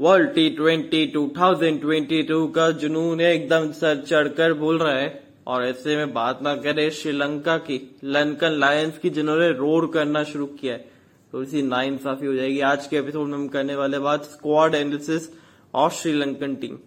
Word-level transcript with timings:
World 0.00 0.28
T 0.34 0.48
twenty 0.50 1.06
two 1.06 1.26
thousand 1.38 1.80
twenty 1.80 2.22
two 2.22 2.46
का 2.48 2.70
जुनून 2.70 3.20
एकदम 3.20 3.70
सर 3.72 3.96
चढ़कर 4.02 4.52
बोल 4.52 4.78
रहा 4.78 4.94
है। 4.94 5.08
और 5.46 5.64
ऐसे 5.64 5.96
में 5.96 6.12
बात 6.12 6.38
ना 6.42 6.54
करें 6.56 6.90
श्रीलंका 6.90 7.56
की। 7.58 7.98
लंकन 8.04 8.58
लायंस 8.60 8.98
की 8.98 9.10
जिन्होंने 9.10 9.50
रोड 9.52 9.92
करना 9.92 10.22
शुरू 10.24 10.46
किया 10.60 10.74
है। 10.74 10.88
थोड़ी 11.34 11.46
सी 11.46 11.62
नाइंसाफी 11.62 12.26
हो 12.26 12.34
जाएगी। 12.34 12.60
आज 12.60 12.86
के 12.86 12.96
एपिसोड 12.96 13.28
में 13.28 13.34
हम 13.34 13.46
करने 13.48 13.76
वाले 13.76 13.98
बात 13.98 14.24
squad 14.24 14.74
analysis 14.74 15.28
of 15.74 15.94
Sri Lankan 15.94 16.54
team 16.54 16.78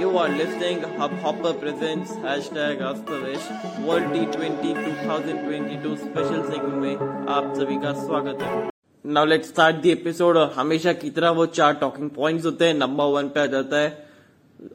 You 0.00 0.10
are 0.18 0.28
listening 0.30 0.80
Hubhopper 1.00 1.52
presents 1.60 2.14
hashtag 2.24 2.82
Astavesh 2.90 3.48
World 3.86 4.10
T20 4.14 4.74
2022 5.04 5.96
special 5.98 6.42
segment 6.50 6.82
में 6.82 7.26
आप 7.28 7.52
सभी 7.56 7.76
का 7.76 7.92
स्वागत 8.06 8.42
है। 8.42 8.71
Now 9.04 9.24
let 9.24 9.44
start 9.44 9.76
the 9.76 9.90
episode 9.90 10.36
और 10.36 10.52
हमेशा 10.52 10.92
की 10.92 11.10
तरह 11.10 11.30
वो 11.30 11.46
चार 11.46 11.72
टॉकिंग 11.74 12.10
पॉइंट्स 12.10 12.44
होते 12.46 12.64
हैं। 12.64 12.74
नंबर 12.74 13.04
वन 13.04 13.28
पे 13.28 13.40
आ 13.40 13.46
जाता 13.46 13.76
है 13.76 14.08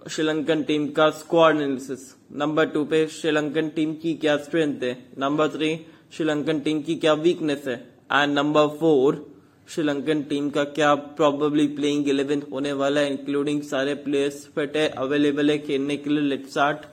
श्रीलंकन 0.09 0.63
टीम 0.63 0.87
का 0.87 1.09
स्क्वाड 1.09 1.55
एनालिसिस 1.55 1.99
नंबर 2.31 2.65
टू 2.65 2.83
पे 2.85 3.05
श्रीलंकन 3.07 3.69
टीम 3.69 3.93
की 3.93 4.13
क्या 4.13 4.35
स्ट्रेंथ 4.37 4.83
है? 4.83 4.91
नंबर 5.19 5.47
थ्री 5.47 5.69
श्रीलंकन 6.11 6.59
टीम 6.59 6.81
की 6.81 6.95
क्या 6.95 7.13
वीकनेस 7.13 7.63
है? 7.67 7.75
And 8.13 8.33
number 8.33 8.67
four 8.67 9.35
Sri Lankan 9.67 10.23
team 10.23 10.49
का 10.49 10.63
क्या 10.63 10.93
प्रॉबली 10.95 11.67
प्लेइंग 11.67 12.09
इलेवन 12.09 12.41
होने 12.51 12.73
वाला 12.73 13.01
है 13.01 13.11
इंक्लूडिंग 13.11 13.61
सारे 13.61 13.93
प्लेयर्स 13.95 14.47
फिट 14.55 14.77
है 14.77 14.87
अवेलेबल 14.89 15.49
है 15.49 15.57
खेलने 15.57 15.97
के 15.97 16.09
लिए। 16.09 16.21
Let 16.21 16.47
start 16.47 16.85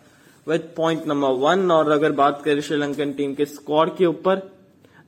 with 0.49 0.75
point 0.77 1.07
number 1.07 1.29
one 1.41 1.71
और 1.71 1.91
अगर 1.91 2.13
बात 2.13 2.43
करें 2.43 2.61
श्रीलंकन 2.61 3.13
टीम 3.13 3.35
के 3.35 3.45
स्क्वाड 3.47 3.97
के 3.97 4.07
ऊपर 4.07 4.51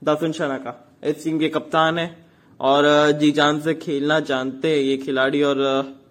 दाफिन 0.04 0.32
शना 0.32 0.58
का। 0.58 0.82
इस 1.04 1.24
टीम 1.24 1.38
के 1.38 1.48
कप्तान 1.48 1.98
है। 1.98 2.26
और 2.60 3.10
जी 3.12 3.30
जान 3.30 3.60
से 3.60 3.74
खेलना 3.74 4.20
जानते 4.20 4.68
हैं 4.68 4.78
ये 4.78 4.96
खिलाड़ी 4.96 5.42
और 5.42 5.56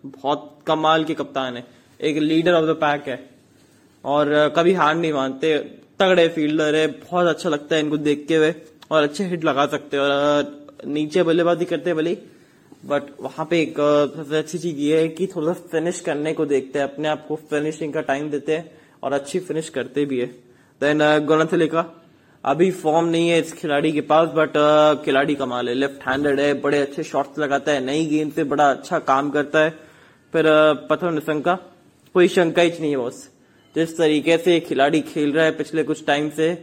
बहुत 0.06 0.60
कमाल 0.68 1.04
के 1.04 1.14
कप्तान 1.14 1.58
है। 1.58 1.68
एक 2.02 2.18
लीडर 2.18 2.54
ऑफ़ 2.54 2.66
द 2.66 2.74
पैक 2.74 3.08
है। 3.08 3.30
और 4.06 4.54
कभी 4.56 4.74
हार 4.74 4.96
नहीं 4.96 5.14
मानते। 5.14 5.58
तगड़े 6.00 6.28
फील्डर 6.28 6.76
है। 6.76 6.88
बहुत 6.88 7.28
अच्छा 7.28 7.50
लगता 7.50 7.76
है 7.76 7.82
इनको 7.82 7.98
देखते 7.98 8.36
हुए 8.36 8.54
और 8.92 9.04
अच्छे 9.04 9.24
हिट 9.24 9.44
लगा 9.44 9.66
सकते 9.66 9.98
हैं। 9.98 10.04
और 10.04 10.66
नीचे 10.86 11.24
बल्लेबाजी 11.24 11.66
करते 11.66 11.90
हैं 11.90 11.98
भले 11.98 12.18
बट 12.86 13.04
वहाँ 13.22 13.48
पे 13.50 13.62
एक 13.62 13.76
सबसे 14.16 14.38
अच्छी 14.38 14.58
चीज़ 14.58 14.78
ये 14.78 15.02
है 15.02 15.08
कि 15.08 15.28
थोड़ा 15.28 15.54
सा 15.54 15.68
फिनिश 15.72 16.00
करने 16.00 16.34
को 16.34 16.46
देखते 16.46 16.80
हैं। 16.80 16.94
अपने 16.94 17.08
आप 17.08 17.26
को 17.28 17.36
फिनिशिंग 17.36 17.94
का 17.94 18.02
टाइम 18.02 18.30
देते 18.30 18.58
हैं। 18.58 18.72
और 19.04 19.14
अच्छी 19.14 19.40
फिनिश 19.40 19.70
करते 19.70 20.06
भी 20.06 20.20
है। 20.20 20.28
देन 20.82 21.00
गणथली 21.26 21.68
का 21.68 21.82
अभी 22.46 22.70
फॉर्म 22.72 23.08
नहीं 23.08 23.30
है 23.30 23.40
इस 23.40 23.54
खिलाड़ी 23.54 23.92
के 23.92 24.02
पास 24.04 24.30
बट 24.36 24.58
खिलाड़ी 25.06 25.36
कमाल 25.36 25.70
है। 25.70 25.74
लेफ़्ट 25.76 26.08
हैंडेड 26.08 26.40
है, 26.40 26.54
बड़े 26.62 26.80
अच्छे 26.80 27.04
शॉट्स 27.04 27.40
लगाता 27.40 27.72
है, 27.72 27.84
नई 27.86 28.06
गेंद 28.06 28.32
से 28.34 28.44
बड़ा 28.44 28.70
अच्छा 28.72 29.00
काम 29.02 29.30
करता 29.30 29.60
है। 29.60 29.70
फिर 30.34 30.46
पथर 30.90 31.12
निशंका, 31.12 31.56
कोई 32.16 32.28
शंका 32.28 32.62
ही 32.62 32.70
नहीं 32.72 32.92
है 32.92 32.98
बॉस 32.98 33.30
जिस 33.76 33.98
तरीके 33.98 34.38
से 34.38 34.60
खिलाड़ी 34.60 35.02
खेल 35.04 35.32
रहा 35.34 35.46
है 35.46 35.52
पिछले 35.52 35.84
कुछ 35.84 36.06
टाइम 36.06 36.30
से, 36.30 36.54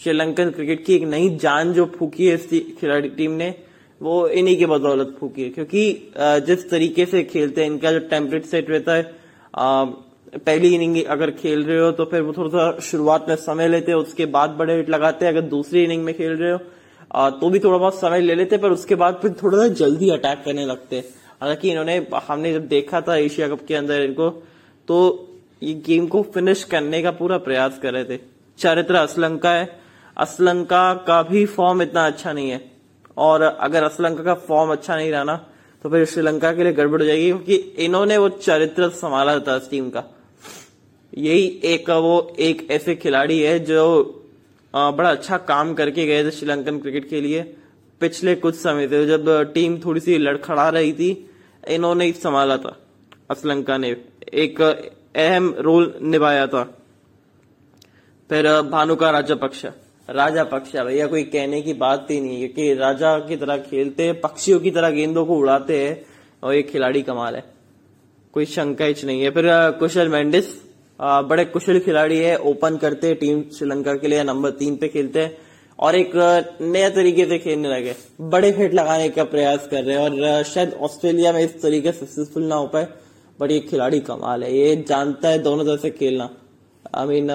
श्रीलंकन 0.00 0.50
क्रिकेट 0.50 0.84
की 0.84 0.94
एक 0.94 1.02
नई 1.04 1.28
जान 1.36 1.72
जो 1.72 1.84
फूकी 1.96 2.26
है 2.26 2.34
इस 2.34 2.48
खिलाड़ी 2.80 3.08
टीम 3.10 3.30
ने, 3.32 3.54
वो 4.00 4.26
इन्हीं 4.28 4.56
की 4.58 4.66
बदौलत 4.66 5.16
फूकी 5.20 5.42
है। 5.42 5.48
क्योंकि 5.50 6.12
जिस 6.46 6.70
तरीके 6.70 7.06
से 7.06 7.22
खेलते 7.24 7.60
हैं, 7.60 7.70
इनका 7.70 7.92
जो 7.92 7.98
टेम्परेट 8.08 8.44
सेट 8.44 8.70
रहता 8.70 8.94
है 8.94 9.02
पहली 10.32 10.74
इनिंग 10.74 11.04
अगर 11.04 11.30
खेल 11.32 11.64
रहे 11.64 11.78
हो 11.78 11.90
तो 11.92 12.04
फिर 12.04 12.20
वो 12.22 12.32
थोड़ा 12.32 12.48
सा 12.50 12.80
शुरुआत 12.80 13.26
में 13.28 13.34
समय 13.38 13.68
लेते 13.68 13.92
हैं, 13.92 13.98
उसके 13.98 14.26
बाद 14.26 14.50
बड़े 14.50 14.76
हिट 14.76 14.88
लगाते 14.90 15.26
हैं, 15.26 15.32
अगर 15.32 15.48
दूसरी 15.48 15.82
इनिंग 15.84 16.04
में 16.04 16.14
खेल 16.14 16.32
रहे 16.32 16.52
हो 16.52 16.58
तो 17.32 17.48
भी 17.50 17.58
थोड़ा 17.58 17.78
बहुत 17.78 17.94
समय 17.94 18.20
ले 18.20 18.34
लेते 18.34 18.56
पर 18.58 18.70
उसके 18.70 18.94
बाद 18.94 19.18
फिर 19.22 19.32
थोड़ा 19.42 19.58
सा 19.58 19.66
जल्दी 19.74 20.08
अटैक 20.10 20.42
करने 20.44 20.64
लगते 20.66 20.96
हैं। 20.96 21.04
हालाँकि 21.40 21.70
इन्होंने, 21.70 21.96
हमने 22.28 22.52
जब 22.52 22.66
देखा 22.68 23.00
था 23.00 23.16
एशिया 23.16 23.48
कप 23.48 23.64
के 23.68 23.74
अंदर 23.74 24.02
इनको 24.02 24.28
तो 24.88 24.98
ये 25.62 25.74
गेम 25.86 26.06
को 26.06 26.22
फिनिश 26.34 26.62
करने 26.64 27.02
का 27.02 27.10
पूरा 27.12 27.38
प्रयास 27.40 27.78
कर 27.78 27.92
रहे 27.92 28.04
थे। 28.06 28.18
चरित्र 28.58 28.94
असलंका 28.96 29.50
है। 29.50 29.68
असलंका 30.16 30.92
का 31.06 31.22
भी 31.22 31.44
फॉर्म 31.48 31.82
इतना 31.82 32.06
अच्छा 32.06 32.32
नहीं 32.32 32.50
है। 32.50 32.60
और 33.16 33.42
अगर 33.42 33.82
असलंका 33.82 34.22
का 34.24 34.34
फॉर्म 34.46 34.72
अच्छा 34.72 34.96
नहीं 34.96 35.10
रहा 35.12 35.24
ना 35.24 35.36
तो 35.84 35.90
फिर 35.90 36.04
श्रीलंका 36.06 36.52
के 36.52 36.62
लिए 36.62 36.72
गड़बड़ 36.72 37.00
हो 37.00 37.06
जाएगी, 37.06 37.26
क्योंकि 37.26 37.54
इन्होंने 37.84 38.16
वो 38.18 38.28
चरित्र 38.30 38.88
संभाला 38.90 39.38
था 39.38 39.56
इस 39.56 39.70
टीम 39.70 39.88
का। 39.90 40.04
यही 41.12 41.46
एक 41.64 41.90
वो 41.90 42.36
एक 42.40 42.70
ऐसे 42.70 42.94
खिलाड़ी 42.94 43.40
है 43.40 43.58
जो 43.60 43.78
बड़ा 44.74 45.10
अच्छा 45.10 45.36
काम 45.38 45.74
करके 45.74 46.06
गए 46.06 46.24
थे 46.24 46.30
श्रीलंकन 46.30 46.78
क्रिकेट 46.78 47.08
के 47.08 47.20
लिए 47.20 47.42
पिछले 48.00 48.34
कुछ 48.34 48.54
समय 48.54 48.88
से। 48.88 49.06
जब 49.06 49.28
टीम 49.54 49.78
थोड़ी 49.78 50.00
सी 50.00 50.18
लड़खड़ा 50.18 50.68
रही 50.68 50.92
थी, 50.92 51.10
इन्होंने 51.68 52.04
ही 52.04 52.12
संभाला 52.12 52.56
था। 52.56 52.76
श्रीलंका 53.32 53.76
ने 53.76 53.96
एक 54.34 54.60
अहम 55.16 55.54
रोल 55.58 55.92
निभाया 56.02 56.46
था। 56.46 56.64
फिर 58.30 58.48
भानुका 58.62 59.10
राजपक्ष 59.10 59.64
राजा 60.10 60.44
पक्ष। 60.44 60.76
भैया, 60.76 61.06
कोई 61.06 61.22
कहने 61.22 61.60
की 61.62 61.72
बात 61.74 62.10
ही 62.10 62.20
नहीं 62.20 62.40
है 62.42 62.48
क्योंकि 62.48 62.74
राजा 62.74 63.18
की 63.18 63.36
तरह 63.36 63.56
खेलते 63.58 64.02
हैं 64.02 64.20
पक्षियों 64.20 64.60
की 64.60 64.70
तरह 64.70 64.90
गेंदों 64.90 65.24
को 65.26 65.36
उड़ाते 65.36 65.78
हैं 65.84 66.04
और 66.42 66.54
एक 66.54 66.70
खिलाड़ी 66.70 67.02
कमाल 67.02 67.36
है। 67.36 67.44
कोई 68.34 68.44
शंका 68.46 68.86
नहीं 69.04 69.22
है। 69.22 69.30
फिर 69.30 69.44
कुशल 69.78 70.08
मेंडिस 70.08 70.71
बड़े 71.02 71.44
कुशल 71.46 71.78
खिलाड़ी 71.80 72.18
है, 72.18 72.36
ओपन 72.38 72.76
करते 72.76 73.14
टीम 73.16 73.42
श्रीलंका 73.54 73.94
के 73.94 74.08
लिए, 74.08 74.22
नंबर 74.24 74.50
तीन 74.52 74.76
पे 74.76 74.88
खेलते 74.88 75.20
हैं 75.20 75.36
और 75.78 75.94
एक 75.96 76.12
नया 76.62 76.88
तरीके 76.90 77.24
से 77.26 77.38
खेलने 77.38 77.68
लगे। 77.68 77.94
बड़े 78.22 78.50
हिट 78.52 78.74
लगाने 78.74 79.08
का 79.08 79.24
प्रयास 79.26 79.66
कर 79.70 79.82
रहे 79.84 79.96
हैं 79.96 80.02
और 80.02 80.42
शायद 80.44 80.74
ऑस्ट्रेलिया 80.80 81.32
में 81.32 81.40
इस 81.40 81.60
तरीके 81.62 81.92
सक्सेसफुल 81.92 82.44
ना 82.44 82.54
हो 82.54 82.66
पाए 82.68 82.86
बट 83.38 83.50
ये 83.50 83.58
खिलाड़ी 83.60 84.00
कमाल 84.02 84.42
है। 84.44 84.54
ये 84.56 84.76
जानता 84.88 85.28
है 85.28 85.38
दोनों 85.40 85.64
तरह 85.64 85.76
से 85.78 85.90
खेलना। 85.92 86.28
आई 86.94 87.06
मीन 87.06 87.28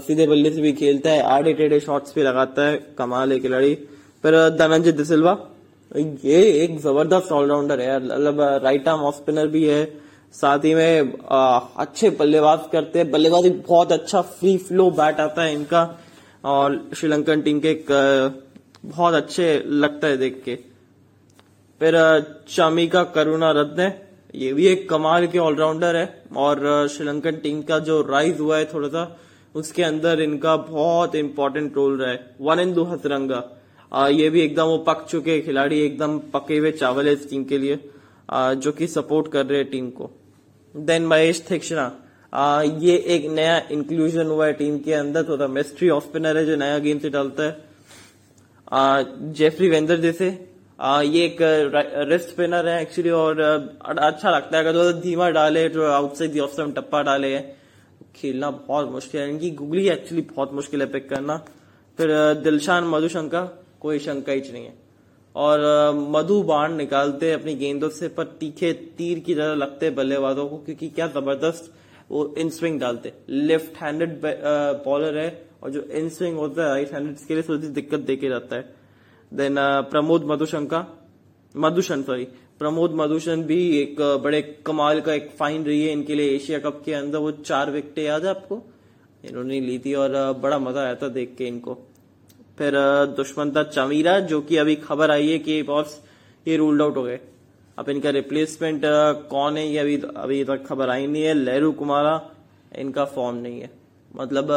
सीधे 0.00 0.26
बल्ले 0.26 0.50
से 0.50 0.60
भी 0.62 0.72
खेलता 0.74 1.10
है, 1.10 1.22
आड़े 1.22 1.52
टेढ़े 1.52 1.80
शॉट्स 1.80 2.14
भी 2.14 2.22
लगाता 2.22 2.66
है, 2.66 2.76
कमाल 2.98 3.32
है 3.32 3.38
खिलाड़ी। 3.40 3.74
पर 4.24 4.48
धनंजय 4.58 4.92
दिसिल्वा 4.94 5.38
ये 6.24 6.42
एक 6.64 6.78
ज़बरदस्त 6.80 7.32
ऑलराउंडर 7.32 7.80
है 7.80 7.96
मतलब 7.98 8.40
राइट 8.64 8.88
आर्म 8.88 9.00
ऑफ़ 9.02 9.16
स्पिनर 9.16 9.46
भी 9.48 9.64
है 9.64 9.84
साथ 10.34 10.58
ही 10.58 10.74
में 10.74 11.12
आ, 11.30 11.58
अच्छे 11.78 12.10
बल्लेबाज 12.10 12.60
करते 12.72 12.98
हैं। 12.98 13.10
बल्लेबाजी 13.10 13.50
बहुत 13.50 13.92
अच्छा 13.92 14.20
फ्री 14.20 14.56
फ्लो 14.58 14.90
बैट 14.90 15.20
आता 15.20 15.42
है 15.42 15.54
इनका। 15.54 15.82
और 16.44 16.76
श्रीलंकन 16.96 17.40
टीम 17.40 17.60
के 17.64 17.74
बहुत 18.88 19.14
अच्छे 19.14 19.62
लगता 19.66 20.06
है 20.06 20.16
देख 20.16 20.42
के। 20.44 20.54
फिर 21.80 21.94
चामिका 22.48 23.02
करुणा 23.14 23.50
रत्न 23.50 23.80
है। 23.80 24.10
ये 24.34 24.52
भी 24.52 24.66
एक 24.66 24.88
कमाल 24.90 25.26
के 25.26 25.38
ऑलराउंडर 25.38 25.96
है। 25.96 26.06
और 26.36 26.88
श्रीलंकन 26.88 27.36
टीम 27.42 27.60
का 27.62 27.78
जो 27.80 28.00
राइज 28.02 28.40
हुआ 28.40 28.58
है 28.58 28.64
थोड़ा 28.64 28.88
सा 28.88 29.04
उसके 29.54 29.82
अंदर 29.82 30.20
इनका 30.20 30.56
बहुत 30.56 31.14
इंपॉर्टेंट 31.14 31.76
रोल 31.76 31.96
रहा 31.98 32.10
है। 32.10 32.34
वन 32.40 32.60
इन 32.60 32.72
दो 32.74 32.84
हसरंगा 32.84 34.08
ये 34.10 34.28
भी 34.30 34.40
एकदम 34.40 34.64
वो 34.64 34.78
पक 34.78 35.06
चुके 35.10 35.40
खिलाड़ी 35.40 35.80
एकदम 35.80 36.18
पके 36.34 36.58
हुए 36.58 36.70
चावल 36.72 37.06
है 37.06 37.12
इस 37.12 37.28
टीम 37.30 37.44
के 37.44 37.58
लिए 37.58 37.78
आ, 38.30 38.54
जो 38.54 38.72
कि 38.72 38.86
सपोर्ट 38.86 39.30
कर 39.32 39.46
रहे 39.46 39.58
हैं 39.58 39.70
टीम 39.70 39.90
को। 39.90 40.10
देन 40.76 41.06
महेश 41.06 41.44
थिक्षणा 41.50 41.90
ये 42.80 42.96
एक 43.06 43.26
नया 43.30 43.56
इंक्लूजन 43.72 44.26
हुआ 44.26 44.46
है 44.46 44.52
टीम 44.52 44.78
के 44.78 44.92
अंदर 44.94 45.24
थोड़ा 45.28 45.46
मिस्ट्री 45.46 45.88
ऑफ़ 45.90 46.04
स्पिनर 46.04 46.36
है 46.36 46.44
जो 46.46 46.56
नया 46.56 46.78
गेम 46.78 46.98
से 46.98 47.10
डालता 47.10 47.42
है. 47.42 47.56
आ, 48.72 49.02
जेफरी 49.32 49.68
वेंदर 49.68 49.96
जैसे 49.96 50.28
आ, 50.80 51.02
ये 51.02 51.24
एक 51.24 51.36
रिस्ट 52.08 52.28
स्पिनर 52.28 52.68
है 52.68 52.80
एक्चुअली 52.82 53.10
और 53.10 53.40
अच्छा 53.98 54.30
लगता 54.30 54.58
है 54.58 54.64
अगर 54.64 54.72
तो 54.72 55.00
धीमा 55.00 55.28
डाले 55.30 55.68
जो 55.68 55.90
आउटसाइड 55.90 56.38
ऑफ़ 56.40 56.60
टप्पा 56.60 57.02
डाले 57.02 57.34
है. 57.34 57.56
खेलना 58.16 58.50
बहुत 58.50 58.90
मुश्किल 58.90 59.20
है 59.20 59.28
इनकी 59.30 59.50
गुगली 59.50 59.88
एक्चुअली 59.88 60.22
बहुत 60.36 60.52
मुश्किल 60.52 60.80
है 60.80 60.86
पिक 60.86 61.08
करना। 61.10 61.36
फिर 61.98 62.08
दिलशान 62.34 62.84
मधुशंका 62.84 63.42
कोई 63.80 63.98
शंका 63.98 64.32
ही 64.32 64.52
नहीं 64.52 64.64
है। 64.64 64.74
और 65.34 65.60
मधु 66.10 66.42
बाण 66.44 66.74
निकालते 66.76 67.32
अपनी 67.32 67.54
गेंदों 67.56 67.88
से, 67.90 68.08
पर 68.08 68.24
तीखे 68.40 68.72
तीर 68.72 69.18
की 69.18 69.34
तरह 69.34 69.54
लगते 69.56 69.90
बल्लेबाजों 69.92 70.46
को, 70.48 70.56
क्योंकि 70.58 70.88
क्या 70.90 71.06
ज़बरदस्त 71.08 71.72
वो 72.10 72.34
इन 72.38 72.48
स्विंग 72.50 72.80
डालते 72.80 73.12
लेफ़्ट 73.28 73.76
हैंडेड 73.78 74.20
बॉलर 74.84 75.18
है, 75.18 75.42
और 75.62 75.70
जो 75.70 75.82
इन 75.92 76.08
स्विंग 76.10 76.36
होता 76.38 76.62
है 76.62 76.68
राइट 76.68 76.92
हैंडेड 76.92 77.14
इसके 77.14 77.34
लिए 77.34 77.42
थोड़ी 77.42 77.68
दिक्कत 77.70 78.00
देके 78.02 78.28
जाता 78.28 78.56
है। 78.56 78.74
देन 79.32 79.56
प्रमोद 79.90 80.24
मधुशंका, 80.26 80.86
मधुशन 81.54 82.02
सॉरी 82.02 82.24
प्रमोद 82.58 82.92
मधुशन 82.94 83.42
भी 83.42 83.58
एक 83.78 84.00
बड़े 84.24 84.40
कमाल 84.66 85.00
का 85.00 85.12
एक 85.14 85.30
फाइन 85.38 85.64
रही 85.64 85.84
है 85.84 85.92
इनके 85.92 86.14
लिए 86.14 86.34
एशिया 86.34 86.58
कप 86.60 86.82
के 86.84 86.92
अंदर, 86.94 87.18
वो 87.18 87.30
चार 87.32 87.70
विकेटें 87.70 88.02
याद 88.02 88.24
है 88.24 88.30
आपको? 88.30 88.62
इन्होंने 89.24 89.60
ली 89.60 89.78
थी, 89.78 89.94
और 89.94 90.10
बड़ा 90.42 90.58
मज़ा 90.58 90.82
आया 90.82 90.94
था 90.94 91.08
देख 91.10 91.34
के 91.38 91.46
इनको। 91.46 91.78
फिर 92.58 92.72
दुष्मंता 93.16 93.62
चमीरा, 93.64 94.18
जो 94.20 94.40
कि 94.40 94.56
अभी 94.56 94.74
खबर 94.78 95.10
आई 95.10 95.28
है 95.28 95.38
कि 95.38 95.62
बॉस 95.64 96.00
ये 96.46 96.56
रूल्ड 96.56 96.82
आउट 96.82 96.96
हो 96.96 97.02
गए। 97.02 97.18
अब 97.78 97.88
इनका 97.88 98.10
रिप्लेसमेंट 98.10 98.82
कौन 99.30 99.56
है, 99.56 99.66
ये 99.66 99.78
अभी 99.78 99.96
अभी 99.96 100.42
तक 100.44 100.64
खबर 100.66 100.90
आई 100.90 101.06
नहीं 101.06 101.22
है। 101.22 101.34
लहरू 101.34 101.72
कुमारा, 101.74 102.20
इनका 102.78 103.04
फॉर्म 103.06 103.36
नहीं 103.38 103.60
है। 103.60 103.70
मतलब 104.14 104.50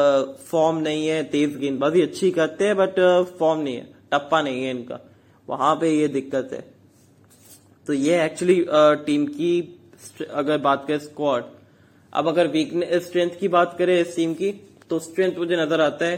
फॉर्म 0.48 0.78
नहीं 0.80 1.08
है, 1.08 1.24
तेज 1.26 1.58
गेंदबाजी 1.58 2.02
अच्छी 2.02 2.32
करते 2.32 2.66
हैं 2.66 2.76
बट 2.78 3.00
फॉर्म 3.40 3.62
नहीं 3.62 3.76
है। 3.76 3.88
टप्पा 4.12 4.42
नहीं 4.42 4.64
है 4.64 4.72
इनका। 4.72 5.00
वहाँ 5.48 5.76
पे 5.76 5.90
ये 5.92 6.08
दिक्कत 6.10 6.50
है। 6.54 6.64
तो 7.88 7.94
ये 7.94 8.24
एक्चुअली 8.24 8.66
टीम 9.06 9.26
की 9.28 9.52
अगर 10.32 10.58
बात 10.60 10.86
करें 10.88 11.00
स्क्वाड 11.00 11.44
अब 12.14 12.28
अगर 12.28 12.48
वीकनेस 12.48 13.06
स्ट्रेंथ 13.06 13.32
की 13.40 13.48
बात 13.48 13.76
करें 13.80 14.00
इस 14.00 14.16
टीम 14.16 14.34
की 14.34 14.52
तो 14.90 15.00
स्ट्रेंथ 15.00 15.38
मुझे 15.38 15.56
नज़र 15.56 15.82
आता 15.82 16.06
है 16.06 16.18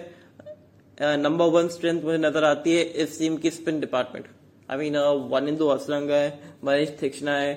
नंबर 0.97 1.45
वन 1.45 1.67
स्ट्रेंथ 1.67 2.01
मुझे 2.03 2.17
नज़र 2.17 2.43
आती 2.43 2.75
है 2.75 2.83
इस 3.01 3.17
टीम 3.19 3.35
की 3.37 3.49
spin 3.51 3.79
department 3.79 4.25
I 4.69 4.77
mean 4.77 4.97
Wanindu 5.47 5.67
Asalanka 5.67 6.15
है, 6.15 6.39
मनीष 6.63 6.89
थिक्ना 7.01 7.35
है, 7.37 7.53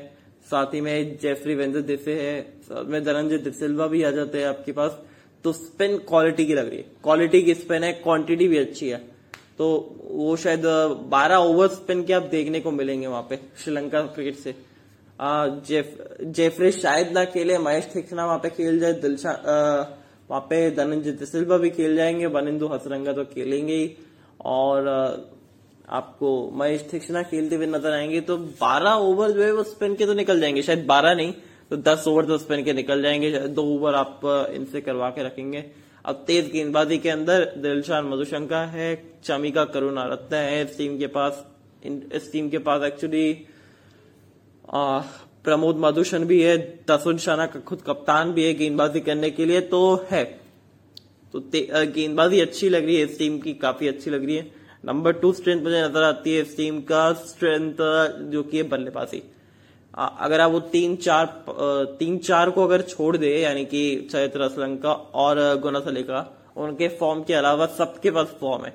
साथ 0.50 0.74
ही 0.74 0.80
में 0.80 1.18
जेफरी 1.18 1.54
वेंजर 1.54 1.80
दिसे 1.82 2.14
है, 2.14 2.40
साथ 2.62 2.84
में 2.84 3.02
धनंजय 3.04 3.38
दिसिल्वा 3.38 3.86
भी 3.86 4.02
आ 4.02 4.10
जाते 4.10 4.38
हैं 4.38 4.46
आपके 4.46 4.72
पास। 4.72 4.98
तो 5.44 5.52
स्पिन 5.52 5.96
क्वालिटी 6.08 6.44
की 6.46 6.54
लग 6.54 6.68
रही 6.68 6.78
है। 6.78 6.84
क्वालिटी 7.02 7.42
की 7.42 7.54
स्पिन 7.54 7.84
है 7.84 7.92
क्वांटिटी 7.94 8.48
भी 8.48 8.58
अच्छी 8.58 8.88
है। 8.88 8.98
तो 9.58 9.68
वो 10.02 10.36
शायद 10.36 10.66
12 11.10 11.36
ओवर 11.38 11.68
स्पिन 11.70 12.02
के 12.04 12.12
आप 12.12 12.22
देखने 12.30 12.60
को 12.60 12.70
मिलेंगे 12.70 13.06
वहाँ 13.06 13.26
पे, 13.30 13.38
श्रीलंका 13.62 14.02
क्रिकेट 14.04 14.36
से। 14.36 14.54
जेफ 15.64 15.96
जेफरी 16.22 16.72
शायद 16.72 17.12
ना 17.12 17.24
खेले 17.26 17.58
महेश 17.60 17.88
थिक्ना 17.94 18.26
वहाँ 18.26 18.38
पे 18.38 18.50
खेल 18.50 18.78
जाए, 18.80 18.92
दिलशा 18.94 19.32
वहाँ 20.30 20.40
पे 20.40 20.70
धनंजय 20.70 21.12
दिसिल्वा 21.12 21.56
भी 21.58 21.70
खेल 21.70 21.96
जाएँगे, 21.96 22.28
बनिंदु 22.28 22.66
हसरंगा 22.68 23.12
तो 23.12 23.24
खेलेंगे 23.26 23.74
ही। 23.74 23.96
और 24.40 24.88
आपको 25.90 26.50
महेश 26.54 26.86
थिक्ना 26.92 27.22
खेलते 27.22 27.56
हुए 27.56 27.66
नज़र 27.66 27.92
आएँगे 27.92 28.20
तो 28.22 28.36
12 28.60 28.96
ओवर 29.00 29.30
जो 29.30 29.42
है 29.42 29.52
वो 29.52 29.62
स्पिन 29.64 29.94
के 29.94 30.06
तो 30.06 30.14
निकल 30.14 30.40
जाएँगे, 30.40 30.62
शायद 30.62 30.86
12 30.88 31.16
नहीं 31.16 31.32
तो 31.70 31.76
10 31.78 32.06
ओवर 32.08 32.24
तो 32.24 32.38
स्पिन 32.38 32.62
के 32.64 32.72
निकल 32.72 33.02
जाएँगे 33.02 33.30
दो 33.48 33.62
ओवर 33.74 33.94
आप 33.94 34.20
इनसे 34.54 34.80
करवा 34.80 35.10
के 35.10 35.22
रखेंगे। 35.22 35.64
अब 36.04 36.24
तेज 36.26 36.50
गेंदबाजी 36.52 36.98
के 36.98 37.10
अंदर 37.10 37.44
दिलशान 37.56 38.04
मधुशंका 38.04 38.60
है, 38.66 38.94
चमिका 39.24 39.64
करुणा 39.66 40.04
रत्न 40.04 40.36
है, 40.36 40.62
इस 40.64 40.76
टीम 40.78 40.98
के 40.98 41.06
पास 41.08 41.44
इस 41.82 42.30
टीम 42.32 42.48
के 42.50 42.58
पास 42.60 42.82
एक्चुअली 42.82 43.32
प्रमोद 45.44 45.76
मधुशन 45.80 46.24
भी 46.24 46.40
है 46.42 46.56
दसुन 46.88 47.18
शाना 47.18 47.46
का 47.46 47.60
खुद 47.62 47.82
कप्तान 47.82 48.32
भी 48.32 48.44
है 48.44 48.54
गेंदबाजी 48.54 49.00
करने 49.00 49.30
के 49.30 49.44
लिए 49.46 49.60
तो 49.68 49.80
है। 50.10 50.24
तो 51.34 51.40
गेंदबाजी 51.54 52.40
अच्छी 52.40 52.68
लग 52.68 52.84
रही 52.84 52.96
है 52.96 53.02
इस 53.04 53.18
टीम 53.18 53.38
की, 53.38 53.52
काफ़ी 53.54 53.88
अच्छी 53.88 54.10
लग 54.10 54.24
रही 54.24 54.36
है। 54.36 54.50
नंबर 54.84 55.12
टू 55.14 55.32
स्ट्रेंथ 55.32 55.62
मुझे 55.62 55.82
नज़र 55.82 56.02
आती 56.02 56.34
है 56.34 56.40
इस 56.42 56.56
टीम 56.56 56.80
का 56.82 57.12
स्ट्रेंथ 57.12 57.76
जो 58.32 58.42
कि 58.42 58.56
है 58.56 58.62
बल्लेबाजी। 58.68 59.22
अगर 59.94 60.40
आप 60.40 60.50
वो 60.50 60.60
तीन 60.72 60.96
चार 60.96 61.26
तीन 61.98 62.18
चार 62.20 62.50
को 62.50 62.64
अगर 62.64 62.82
छोड़ 62.82 63.16
दे, 63.16 63.30
यानी 63.38 63.64
कि 63.64 64.08
चैत्र 64.12 64.40
असलंका 64.42 64.92
और 64.92 65.38
गुना 65.60 65.80
का 65.80 66.20
उनके 66.58 66.88
फॉर्म 66.98 67.22
के 67.22 67.34
अलावा 67.34 67.66
सबके 67.78 68.10
पास 68.10 68.36
फॉर्म 68.40 68.64
है। 68.64 68.70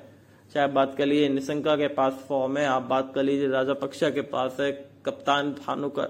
चाहे 0.54 0.64
आप 0.64 0.72
बात 0.72 0.94
कर 0.98 1.06
लीजिए 1.06 1.28
निशंका 1.28 1.76
के 1.76 1.88
पास 1.94 2.24
फॉर्म 2.28 2.56
है, 2.58 2.66
आप 2.66 2.82
बात 2.84 3.12
कर 3.14 3.22
लीजिए 3.22 3.48
राजा 3.48 3.74
पक्षा 3.76 4.10
के 4.10 4.20
पास 4.28 4.56
है 4.60 4.70
कप्तान 5.06 5.50
भानु 5.56 5.88
का 5.98 6.04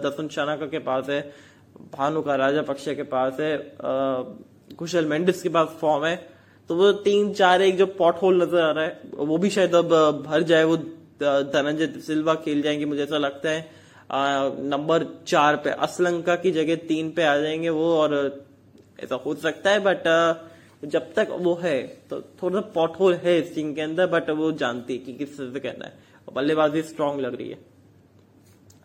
दसन 0.00 0.28
शानाका 0.28 0.66
के 0.66 0.78
पास 0.86 1.08
है 1.10 1.20
भानु 1.92 2.22
का 2.22 2.34
राजा 2.36 2.62
पक्षा 2.62 2.92
के 2.94 3.02
पास 3.10 3.40
है 3.40 3.56
कुशल 4.78 5.06
मेंडिस 5.06 5.42
के 5.42 5.48
पास 5.48 5.76
फॉर्म 5.80 6.04
है 6.04 6.16
तो 6.70 6.76
वो 6.76 6.90
तीन 7.04 7.32
चार 7.34 7.62
एक 7.62 7.76
जो 7.76 7.86
पॉट 7.94 8.22
होल 8.22 8.42
नज़र 8.42 8.60
आ 8.60 8.70
रहा 8.70 8.84
है, 8.84 9.00
वो 9.14 9.38
भी 9.38 9.50
शायद 9.50 9.74
अब 9.74 9.90
भर 10.26 10.42
जाए, 10.42 10.64
वो 10.64 10.76
धनंजय 10.76 11.86
सिल्वा 12.00 12.34
खेल 12.36 12.62
जाएँगे, 12.62 12.84
मुझे 12.84 13.02
ऐसा 13.02 13.18
लगता 13.18 13.50
है 13.50 13.70
नंबर 14.64 15.06
चार 15.26 15.56
पे, 15.56 15.70
असलंका 15.70 16.36
की 16.36 16.50
जगह 16.50 16.76
तीन 16.88 17.10
पे 17.10 17.22
आ 17.24 17.36
जाएँगे 17.36 17.68
वो, 17.70 17.92
और 17.96 18.44
ऐसा 19.04 19.14
हो 19.26 19.34
सकता 19.34 19.70
है 19.70 19.80
बट 19.80 20.08
जब 20.84 21.12
तक 21.14 21.28
वो 21.40 21.54
है 21.62 21.82
तो 22.10 22.20
थोड़ा 22.42 22.60
सा 22.60 22.70
पॉट 22.74 22.98
होल 23.00 23.14
है 23.14 23.38
इस 23.38 23.54
टीम 23.54 23.72
के 23.74 23.80
अंदर 23.80 24.06
बट 24.06 24.30
वो 24.30 24.52
जानती 24.62 24.92
है 24.92 24.98
कि 24.98 25.12
किस 25.14 25.36
तरह 25.36 25.52
से 25.52 25.60
कहना 25.60 25.86
है 25.86 26.34
बल्लेबाजी 26.34 26.82
स्ट्रांग 26.82 27.20
लग 27.20 27.34
रही 27.34 27.48
है। 27.50 27.58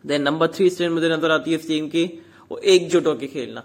देन 0.04 0.22
नंबर 0.22 0.46
थ्री 0.48 0.68
स्टैंड 0.70 0.92
मुझे 0.92 1.08
नज़र 1.08 1.30
आती 1.30 1.50
है 1.50 1.56
इस 1.56 1.66
टीम 1.68 1.86
की, 1.88 2.04
वो 2.50 2.58
एकजुट 2.58 3.06
होकर 3.06 3.26
खेलना। 3.28 3.62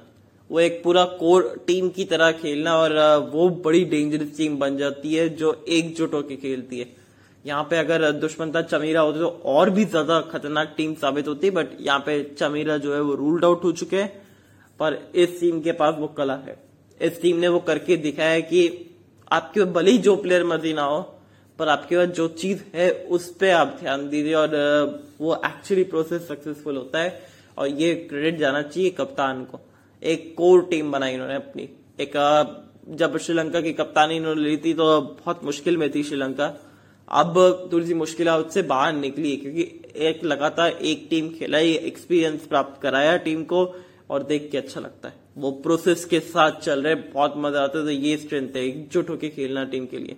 वो 0.50 0.60
एक 0.60 0.82
पूरा 0.84 1.04
कोर 1.20 1.44
टीम 1.68 1.90
की 1.90 2.06
तरह 2.06 2.32
खेलना 2.34 2.76
और 2.78 2.94
वो 3.34 3.50
बड़ी 3.66 3.84
डेंजरस 3.86 4.36
टीम 4.38 4.58
बन 4.60 4.78
जाती 4.78 5.14
है 5.14 5.28
जो 5.32 5.54
एकजुट 5.70 6.14
होकर 6.14 6.36
खेलती 6.38 6.80
है। 6.80 6.88
यहाँ 7.46 7.64
पे 7.64 7.78
अगर 7.78 8.12
दुश्मनता 8.14 8.62
चमीरा 8.64 9.02
होती 9.02 9.20
तो 9.20 9.28
और 9.46 9.70
भी 9.70 9.86
ज़्यादा 9.86 10.20
खतरनाक 10.24 10.74
टीम 10.78 10.94
साबित 10.96 11.28
होती 11.28 11.50
बट 11.52 11.70
यहाँ 11.80 12.00
पे 12.00 12.22
चमीरा 12.32 12.78
जो 12.78 12.94
है 12.94 13.02
वो 13.02 13.16
रूल्ड 13.16 13.46
आउट 13.46 13.64
हो 13.64 13.72
चुके 13.74 13.98
हैं, 13.98 14.08
पर 14.80 15.00
इस 15.16 15.40
टीम 15.40 15.62
के 15.62 15.72
पास 15.74 15.96
वो 16.00 16.08
कला 16.18 16.36
है। 16.38 16.58
इस 17.02 17.22
टीम 17.22 17.38
ने 17.38 17.48
वो 17.48 17.60
करके 17.62 17.98
दिखाया 18.00 18.32
है 18.32 18.42
कि 18.44 18.68
आपके 19.32 19.64
भले 19.74 19.92
ही 19.92 19.98
जो 20.00 20.16
प्लेयर 20.18 20.44
मर्ज़ी 20.46 20.74
ना 20.74 20.84
हो 20.84 21.02
पर 21.64 21.70
आपके 21.70 21.98
पास 21.98 22.08
जो 22.16 22.28
चीज़ 22.30 22.62
है, 22.74 22.92
उस 22.92 23.30
पर 23.36 23.52
आप 23.52 23.78
ध्यान 23.80 24.08
दीजिए 24.10 24.34
और 24.36 24.56
वो 25.20 25.36
एक्चुअली 25.36 25.84
प्रोसेस 25.86 26.28
सक्सेसफुल 26.28 26.78
होता 26.78 27.00
है 27.00 27.22
और 27.58 27.68
ये 27.68 27.94
क्रेडिट 28.10 28.40
जाना 28.40 28.62
चाहिए 28.64 28.90
कप्तान 28.92 29.44
को। 29.46 29.60
एक 30.02 30.34
कोर 30.38 30.62
टीम 30.70 30.92
बनाई 30.92 31.14
इन्होंने 31.14 31.36
अपनी। 31.36 31.70
एक 32.00 32.14
जब 32.92 33.18
श्रीलंका 33.18 33.62
की 33.62 33.74
कप्तानी 33.74 34.16
इन्होंने 34.16 34.42
ली 34.42 34.58
थी 34.58 34.74
तो 34.74 34.86
बहुत 35.02 35.44
मुश्किल 35.46 35.78
में 35.78 35.90
थी 35.94 36.04
श्रीलंका। 36.04 36.52
अब 37.08 37.38
थोड़ी 37.74 37.86
सी 37.86 37.94
मुश्किल 37.94 38.28
से 38.52 38.62
बाहर 38.64 38.94
निकली 38.94 39.36
क्योंकि 39.38 39.64
एक 40.08 40.24
लगातार 40.24 40.72
एक 40.84 41.08
टीम 41.10 41.30
खेला 41.30 41.60
एक्सपीरियंस 41.60 42.46
प्राप्त 42.48 42.82
कराया 42.82 43.16
टीम 43.20 43.44
को 43.44 43.66
और 44.10 44.24
देख 44.24 44.50
के 44.52 44.58
अच्छा 44.58 44.80
लगता 44.82 45.10
है। 45.10 45.16
वो 45.38 45.52
प्रोसेस 45.64 46.06
के 46.06 46.20
साथ 46.20 46.60
चल 46.62 46.82
रहे, 46.82 46.96
बहुत 46.96 47.34
मज़ा 47.38 47.62
आता 47.62 47.80
है। 47.80 47.86
तो 47.86 47.92
ये 47.92 48.18
स्ट्रेंथ 48.18 48.56
है, 48.56 48.66
एकजुट 48.66 49.10
होकर 49.10 49.28
खेलना 49.28 49.64
टीम 49.66 49.86
के 49.86 49.98
लिए। 49.98 50.16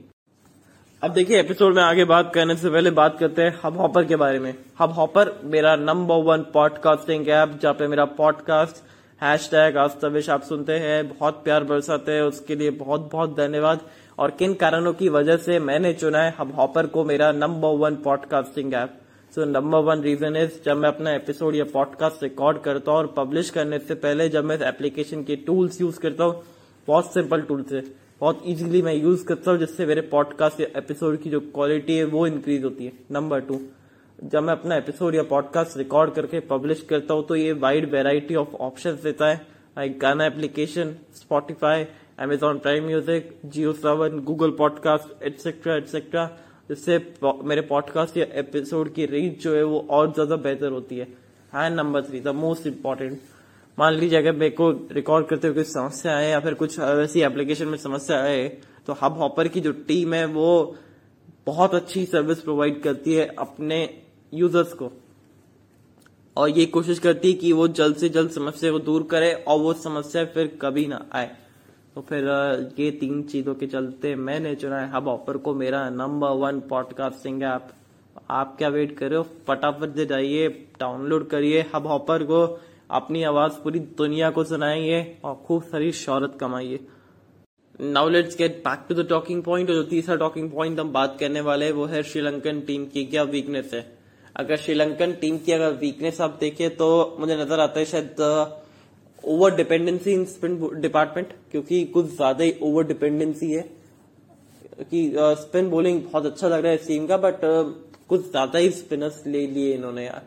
अब 1.06 1.12
देखिए 1.13 1.40
एपिसोड 1.40 1.75
में 1.75 1.81
आगे 1.84 2.04
बात 2.06 2.31
करने 2.34 2.56
से 2.56 2.69
पहले 2.69 2.92
बात 2.92 3.18
करते 3.19 3.42
हैं 3.42 3.54
हब 3.63 3.78
हॉपर 3.78 4.06
के 4.06 4.16
बारे 4.16 4.40
में। 4.40 4.54
हब 4.80 4.92
हॉपर 4.92 5.30
मेरा 5.44 5.75
नंबर 5.75 6.22
वन 6.25 6.46
पॉडकास्टिंग 6.54 7.28
ऐप 7.30 7.50
जहाँ 7.62 7.74
पे 7.74 7.88
मेरा 7.88 8.06
पॉडकास्ट 8.16 8.81
हैश 9.22 9.48
टैग 9.52 9.78
आस्तविश 9.78 10.30
आप 10.30 10.44
सुनते 10.44 10.74
हैं, 10.74 11.07
बहुत 11.10 11.44
प्यार 11.44 11.63
बरसाते 11.63 12.12
हैं, 12.12 12.22
उसके 12.22 12.56
लिए 12.56 12.69
बहुत 12.72 13.10
बहुत 13.12 13.36
धन्यवाद। 13.38 13.81
और 14.19 14.31
किन 14.31 14.54
कारणों 14.54 14.94
की 14.94 15.10
वजह 15.10 15.38
से 15.38 15.60
मैंने 15.60 15.94
चुना 15.94 16.19
है 16.19 16.34
हब 16.40 16.54
हॉपर 16.56 16.88
को 16.88 17.04
मेरा 17.04 17.31
number 17.31 17.75
one 17.78 17.96
podcasting 17.96 18.74
app 18.74 18.98
so 19.34 19.46
number 19.46 19.80
one 19.81 20.01
reason 20.01 20.36
is 20.36 20.60
जब 20.66 20.78
मैं 20.78 20.90
अपना 20.90 21.13
एपिसोड 21.16 21.56
या 21.56 21.66
पॉडकास्ट 21.74 22.24
रिकॉर्ड 22.24 22.62
करता 22.62 22.92
हूँ 22.92 23.00
और 23.00 23.13
पब्लिश 23.18 23.50
करने 23.50 23.80
से 23.80 23.96
पहले 23.98 24.28
जब 24.30 24.46
मैं 24.46 24.56
इस 24.56 24.62
एप्लीकेशन 24.63 25.24
के 25.24 25.36
टूल्स 25.36 25.80
यूज़ 25.81 26.00
करता 26.00 26.24
हूँ, 26.24 26.42
बहुत 26.88 27.13
सिंपल 27.13 27.42
टूल्स 27.42 27.72
है। 27.74 27.84
बहुत 28.22 28.41
इजीली 28.45 28.81
मैं 28.81 28.93
यूज़ 28.93 29.24
करता 29.25 29.51
हूँ, 29.51 29.60
जिससे 29.60 29.86
मेरे 29.86 30.01
पॉडकास्ट 30.03 30.60
या 30.62 30.67
एपिसोड 30.77 31.17
की 31.22 31.29
जो 31.29 31.39
क्वालिटी 31.39 31.98
है, 31.98 32.03
वो 32.05 32.27
इंक्रीज 32.27 32.63
होती 32.63 32.86
है। 32.86 32.91
नंबर 33.12 33.39
टू 33.41 33.60
जब 34.24 34.43
मैं 34.43 34.53
अपना 34.53 34.75
एपिसोड 34.75 35.15
या 35.15 35.24
पॉडकास्ट 35.24 35.77
रिकॉर्ड 35.77 36.13
करके 36.13 36.39
पब्लिश 36.48 36.81
करता 36.89 37.13
हूँ 37.13 37.25
तो 37.27 37.36
ये 37.36 37.51
वाइड 37.55 37.89
वेराइटी 37.91 38.36
ऑफ़ 38.36 38.55
ऑप्शन 38.62 38.98
देता 39.03 39.27
है। 39.27 39.36
Like 39.77 40.00
Gaana 40.00 40.25
application 40.25 40.95
Spotify 41.15 41.86
Amazon 42.22 42.60
Prime 42.60 42.86
music 42.86 43.39
Jio 43.45 43.74
Saavn 43.74 44.19
Google 44.25 44.51
podcast 44.57 45.24
etcetera 45.24 45.75
etcetera 45.75 46.25
जिससे 46.69 46.98
मेरे 47.43 47.62
पॉडकास्ट 47.63 48.17
या 48.17 48.25
एपिसोड 48.39 48.93
की 48.93 49.05
रीच 49.05 49.43
जो 49.43 49.55
है, 49.55 49.63
वो 49.63 49.86
और 49.89 50.13
ज़्यादा 50.13 50.36
बेहतर 50.38 50.72
होती 50.72 50.98
है। 50.98 51.07
And 51.55 51.75
number 51.75 52.03
three 52.03 52.19
the 52.19 52.27
most 52.36 52.67
important 52.67 53.19
मान 53.77 53.94
लीजिए 53.94 54.20
अगर 54.20 54.32
मेरे 54.32 54.50
को 54.50 54.70
रिकॉर्ड 54.91 55.27
करते 55.27 55.48
हुए 55.48 55.55
कुछ 55.55 55.67
समस्या 55.67 56.15
आए 56.17 56.29
या 56.29 56.39
फिर 56.39 56.53
कुछ 56.53 56.79
वैसी 56.79 57.22
एप्लीकेशन 57.22 57.67
में 57.67 57.77
समस्या 57.77 58.17
आए 58.17 58.48
तो 58.88 58.96
हब 59.01 59.17
हॉपर 59.17 59.48
की 59.48 59.62
जो 59.62 59.72
टीम 59.88 60.13
है 60.13 60.25
वो 60.25 60.75
बहुत 61.48 61.74
अच्छी 61.75 62.05
सर्विस 62.05 62.39
प्रोवाइड 62.39 62.82
करती 62.82 63.13
है 63.13 63.25
अपने 63.39 63.77
यूज़र्स 64.34 64.74
को। 64.74 64.91
और 66.38 66.50
ये 66.50 66.65
कोशिश 66.65 67.00
करती 67.00 67.27
है 67.27 67.34
कि 67.34 67.51
वो 67.53 67.67
जल्द 67.70 67.96
से 67.96 68.10
जल्द 68.10 68.32
समस्या 68.32 68.72
को 68.72 68.79
दूर 68.79 69.03
करे 69.03 69.34
और 69.34 69.60
वो 69.60 69.74
समस्या 69.74 70.24
फिर 70.25 70.48
कभी 70.62 70.86
ना 70.88 71.05
आए। 71.13 71.32
तो 71.96 72.01
फिर 72.01 72.24
ये 72.79 72.89
तीन 72.91 73.22
चीज़ों 73.24 73.55
के 73.55 73.67
चलते 73.67 74.15
मैंने 74.15 74.53
चुना 74.55 74.79
है 74.79 74.91
हब 74.91 75.08
ऑफ़र 75.08 75.38
को 75.38 75.53
मेरा 75.53 75.89
नंबर 75.89 76.29
वन 76.38 76.60
पॉडकास्टिंग 76.60 77.44
ऐप 77.44 77.67
आप 78.29 78.55
क्या 78.58 78.70
वेट 78.70 78.98
कर 78.98 79.10
रहे 79.10 79.17
हो? 79.17 79.27
फटाफट 79.48 79.96
से 79.96 80.05
जाइए 80.05 80.48
डाउनलोड 80.79 81.27
करिए 81.27 81.65
हब 81.75 81.88
हॉपर 81.88 82.24
को। 82.24 82.46
अपनी 82.89 83.24
आवाज़ 83.24 83.54
पूरी 83.63 83.80
दुनिया 83.98 84.30
को 84.32 84.44
सुनाइए 84.44 85.18
और 85.25 85.36
खूब 85.46 85.63
सारी 85.63 85.92
शौरत 85.94 86.38
कमाइए। 86.39 86.80
Now 87.80 88.10
let's 88.10 88.38
get 88.38 88.58
back 88.60 88.86
to 88.89 88.96
the 88.96 89.08
talking 89.10 89.42
point 89.44 89.70
और 89.70 89.75
जो 89.75 89.84
तीसरा 89.86 90.15
टॉकिंग 90.18 90.51
पॉइंट 90.51 90.80
हम 90.80 90.92
बात 90.94 91.18
करने 91.20 91.42
वाले 91.42 91.65
हैं, 91.65 91.72
वो 91.74 91.86
है 91.86 92.04
श्रीलंकन 92.04 92.60
टीम 92.62 92.86
की 92.86 93.06
क्या 93.06 93.24
वीकनेस 93.25 93.72
है। 93.74 93.86
अगर 94.36 94.58
श्रीलंकन 94.58 95.13
टीम 95.22 95.38
की 95.38 95.51
अगर 95.51 95.72
वीकनेस 95.80 96.22
आप 96.22 96.38
देखें 96.39 96.75
तो 96.77 97.15
मुझे 97.20 97.36
नज़र 97.36 97.60
आता 97.60 97.80
है 97.80 97.86
शायद 97.86 98.22
over 99.24 99.56
dependency 99.56 100.12
in 100.13 100.25
spin 100.27 100.60
department 100.82 101.34
क्योंकि 101.51 101.84
कुछ 101.94 102.06
ज़्यादा 102.08 102.44
ही 102.44 102.54
ओवर 102.63 102.84
डिपेंडेंसी 102.88 103.51
है। 103.51 103.62
कि 104.84 105.12
स्पिन 105.39 105.70
बॉलिंग 105.70 106.01
बहुत 106.04 106.25
अच्छा 106.25 106.48
लग 106.48 106.62
रहा 106.62 106.72
है 106.72 106.77
इस 106.77 106.88
टीम 106.88 107.06
का 107.08 107.18
बट 107.18 107.39
कुछ 108.10 108.30
ज़्यादा 108.30 108.60
ही 108.60 108.70
स्पिनर्स 108.72 109.22
ले 109.27 109.46
लिए 109.48 109.74
इन्होंने 109.74 110.06
यार। 110.06 110.24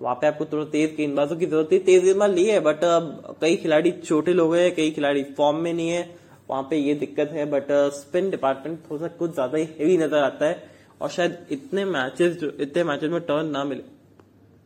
वहाँ 0.00 0.14
पे 0.14 0.26
आपको 0.26 0.44
थोड़ा 0.44 0.64
तेज 0.66 0.94
गेंदबाजों 0.96 1.36
की 1.36 1.46
ज़रूरत 1.46 1.68
थी। 1.72 1.78
तेज 1.80 2.04
गेंदबाज 2.04 2.30
ली 2.30 2.44
है 2.46 2.60
बट 2.60 2.84
अब 2.84 3.36
कई 3.40 3.56
खिलाड़ी 3.56 3.92
छोटे 3.94 4.32
लोग 4.34 4.54
हैं, 4.56 4.74
कई 4.74 4.90
खिलाड़ी 4.90 5.22
फॉर्म 5.36 5.56
में 5.56 5.72
नहीं 5.72 5.88
है। 5.88 6.14
वहाँ 6.50 6.62
पे 6.70 6.76
ये 6.76 6.94
दिक्कत 6.96 7.30
है 7.32 7.44
बट 7.50 7.66
स्पिन 7.94 8.30
डिपार्टमेंट 8.30 8.78
थोड़ा 8.90 9.00
सा 9.00 9.08
कुछ 9.16 9.32
ज़्यादा 9.34 9.58
ही 9.58 9.64
हेवी 9.78 9.96
नज़र 9.98 10.18
आता 10.18 10.46
है। 10.46 10.74
और 11.02 11.08
शायद 11.10 11.46
इतने 11.50 11.84
मैचेस 11.84 12.36
जो, 12.36 12.50
इतने 12.50 12.84
मैचेस 12.84 13.10
में 13.10 13.20
टर्न 13.22 13.46
ना 13.46 13.64
मिले, 13.64 13.82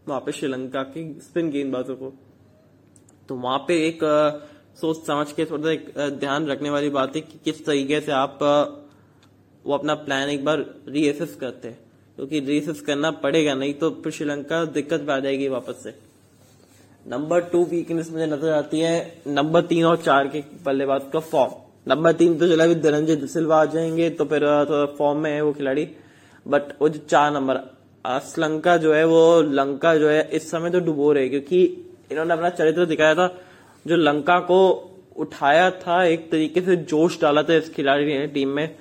वहाँ 0.08 0.20
पे 0.20 0.32
श्रीलंका 0.32 0.82
के 0.88 1.02
स्पिन 1.20 1.50
गेंदबाजों 1.50 1.96
को। 1.96 2.12
तो 3.28 3.34
वहाँ 3.36 3.58
पे 3.68 3.74
एक 3.86 4.00
सोच 4.80 5.04
समझ 5.06 5.32
के 5.32 5.44
थोड़ा 5.44 5.62
सा 5.62 5.72
एक 5.72 6.18
ध्यान 6.20 6.46
रखने 6.46 6.70
वाली 6.70 6.90
बात 6.90 7.16
है 7.16 7.20
कि 7.22 7.38
किस 7.44 7.64
तरीके 7.66 8.00
से 8.00 8.12
आप 8.14 8.38
वो 9.64 9.74
अपना 9.74 9.94
प्लान 9.96 10.28
एक 10.28 10.44
बार 10.44 10.64
रीएसेस 10.88 11.34
करते 11.34 11.68
हैं। 11.68 11.78
क्योंकि 12.20 12.40
रीएसेस 12.40 12.80
करना 12.80 13.10
पड़ेगा, 13.10 13.52
नहीं 13.54 13.74
तो 13.74 13.88
फिर 14.04 14.12
श्रीलंका 14.12 14.64
दिक्कत 14.66 15.04
में 15.08 15.14
आ 15.14 15.18
जाएगी 15.18 15.46
वापस 15.48 15.82
से। 15.82 15.94
नंबर 17.06 17.40
टू 17.42 17.62
वीकनेस 17.64 18.10
मुझे 18.12 18.26
नज़र 18.26 18.52
आती 18.52 18.80
है 18.80 19.22
नंबर 19.26 19.62
तीन 19.62 19.84
और 19.84 19.96
चार 19.96 20.28
के 20.28 20.42
बल्लेबाज 20.64 21.02
का 21.12 21.20
फॉर्म 21.20 21.52
नंबर 21.86 22.12
तीन 22.12 22.36
तो 22.38 22.48
चला 22.48 22.66
भी 22.66 22.74
धनंजय 22.76 23.16
दिसिल्वा 23.16 23.60
आ 23.60 23.64
जाएँगे 23.64 24.10
तो 24.10 24.24
फिर 24.24 24.46
थोड़ा 24.68 24.84
फॉर्म 24.96 25.18
में 25.18 25.30
है 25.30 25.40
वो 25.42 25.52
खिलाड़ी। 25.52 25.88
बट 26.46 26.72
वो 26.82 26.88
जो 26.88 27.00
चार 27.00 27.32
नंबर 27.32 27.60
श्रीलंका 28.04 28.76
जो 28.76 28.92
है, 28.94 29.04
वो 29.04 29.40
लंका 29.42 29.94
जो 29.96 30.08
है, 30.08 30.28
इस 30.32 30.50
समय 30.50 30.70
तो 30.70 30.80
डुबो 30.80 31.12
रहे 31.12 31.28
क्योंकि 31.28 31.64
इन्होंने 32.12 32.32
अपना 32.34 32.50
चरित्र 32.50 32.86
दिखाया 32.86 33.14
था। 33.14 33.28
जो 33.86 33.96
लंका 33.96 34.38
को 34.40 34.60
उठाया 35.16 35.70
था, 35.70 36.04
एक 36.04 36.30
तरीके 36.30 36.60
से 36.60 36.76
जोश 36.76 37.20
डाला 37.20 37.42
था 37.42 37.54
इस 37.54 37.72
खिलाड़ी 37.74 38.04
ने 38.08 38.26
टीम 38.26 38.48
में। 38.48 38.74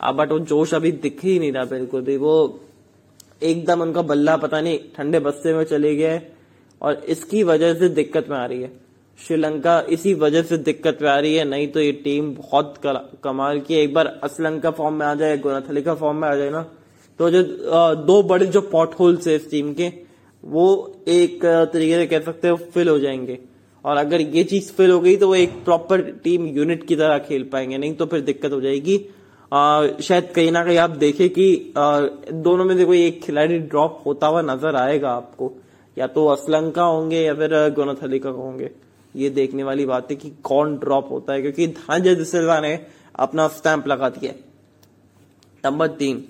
बट 0.00 0.32
वो 0.32 0.38
जोश 0.40 0.74
अभी 0.74 0.92
दिख 0.94 1.24
ही 1.24 1.38
नहीं 1.38 1.52
रहा 1.52 1.64
बिल्कुल 1.66 2.02
भी। 2.02 2.16
वो 2.16 2.60
एकदम 3.42 3.80
उनका 3.82 4.02
बल्ला 4.04 4.36
पता 4.36 4.60
नहीं, 4.60 4.78
ठंडे 4.96 5.18
बस्ते 5.20 5.54
में 5.54 5.64
चले 5.64 5.94
गए 5.96 6.20
और 6.80 7.02
इसकी 7.08 7.42
वजह 7.42 7.74
से 7.74 7.88
दिक्कत 7.90 8.26
में 8.30 8.36
आ 8.38 8.44
रही 8.46 8.62
है। 8.62 8.70
श्रीलंका 9.18 9.78
इसी 9.90 10.12
वजह 10.14 10.42
से 10.42 10.56
दिक्कत 10.58 10.98
में 11.02 11.08
आ 11.10 11.18
रही 11.18 11.34
है, 11.34 11.44
नहीं 11.44 11.68
तो 11.68 11.80
ये 11.80 11.92
टीम 12.04 12.34
बहुत 12.34 12.74
कमाल 13.24 13.60
की 13.60 13.74
एक 13.74 13.94
बार 13.94 14.06
असलंका 14.24 14.70
फॉर्म 14.70 14.94
में 14.94 15.06
आ 15.06 15.14
जाए 15.14 15.38
गोनाथली 15.38 15.82
का 15.82 15.94
फॉर्म 15.94 16.16
में 16.16 16.28
आ 16.28 16.34
जाए 16.36 16.50
ना 16.50 16.62
तो 17.20 17.30
जो 17.30 17.42
दो 17.96 18.22
बड़े 18.24 18.46
जो 18.46 18.60
पॉट 18.62 18.94
होल्स 18.94 19.28
है 19.28 19.34
इस 19.36 19.50
टीम 19.50 19.72
के, 19.74 19.90
वो 20.44 20.96
एक 21.08 21.44
तरीके 21.44 21.94
से 21.94 22.06
कह 22.06 22.20
सकते 22.20 22.48
हो 22.48 22.56
फिल 22.74 22.88
हो 22.88 22.98
जाएँगे। 22.98 23.38
और 23.84 23.96
अगर 23.96 24.20
ये 24.20 24.42
चीज़ 24.44 24.70
फिल 24.72 24.90
हो 24.90 24.98
गई 25.00 25.16
तो 25.16 25.28
वो 25.28 25.34
एक 25.34 25.50
प्रॉपर 25.64 26.00
टीम 26.24 26.46
यूनिट 26.48 26.86
की 26.86 26.96
तरह 26.96 27.18
खेल 27.18 27.42
पाएँगे, 27.52 27.78
नहीं 27.78 27.94
तो 27.94 28.06
फिर 28.06 28.20
दिक्कत 28.22 28.52
हो 28.52 28.60
जाएगी। 28.60 28.96
शायद 29.52 30.30
कहीं 30.34 30.50
ना 30.52 30.64
कहीं 30.64 30.78
आप 30.78 30.90
देखें 30.98 31.28
कि 31.30 31.74
आ, 31.78 32.00
दोनों 32.32 32.64
में 32.64 32.76
से 32.76 32.84
कोई 32.84 33.02
एक 33.02 33.22
खिलाड़ी 33.22 33.58
ड्रॉप 33.58 34.02
होता 34.06 34.26
हुआ 34.26 34.42
नज़र 34.44 34.76
आएगा 34.76 35.10
आपको। 35.12 35.52
या 35.96 36.06
तो 36.08 36.26
असलंका 36.28 36.82
होंगे 36.84 37.20
या 37.20 37.34
फिर 37.34 37.54
गोनाथलिका 37.74 38.30
होंगे। 38.30 38.70
ये 39.14 39.30
देखने 39.32 39.62
वाली 39.64 39.84
बात 39.86 40.10
है 40.10 40.16
कि 40.16 40.30
कौन 40.44 40.76
ड्रॉप 40.76 41.10
होता 41.10 41.32
है 41.32 41.42
क्योंकि 41.42 41.66
धनजय 41.68 42.14
दिसिल्वा 42.14 42.58
ने 42.60 42.78
अपना 43.18 43.46
स्टैंप 43.50 43.86
लगा 43.88 44.08
दिया 44.10 44.32
नंबर 45.64 45.86
तीन 45.96 46.24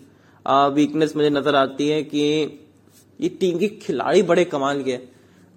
वीकनेस 0.74 1.16
मुझे 1.16 1.30
नज़र 1.30 1.54
आती 1.56 1.88
है 1.88 2.02
कि 2.04 2.20
ये 3.20 3.28
टीम 3.40 3.58
के 3.58 3.68
खिलाड़ी 3.82 4.22
बड़े 4.24 4.44
कमाल 4.46 4.82
के 4.82 4.98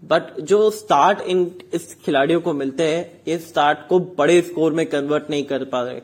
बट 0.03 0.39
जो 0.41 0.69
स्टार्ट 0.71 1.21
इन 1.23 1.45
इस 1.73 1.93
खिलाड़ियों 2.05 2.41
को 2.41 2.53
मिलते 2.53 2.83
हैं 2.85 3.03
ये 3.27 3.37
स्टार्ट 3.39 3.87
को 3.89 3.99
बड़े 4.17 4.41
स्कोर 4.41 4.73
में 4.73 4.85
कन्वर्ट 4.85 5.29
नहीं 5.29 5.43
कर 5.43 5.63
पा 5.65 5.81
रहे। 5.81 6.01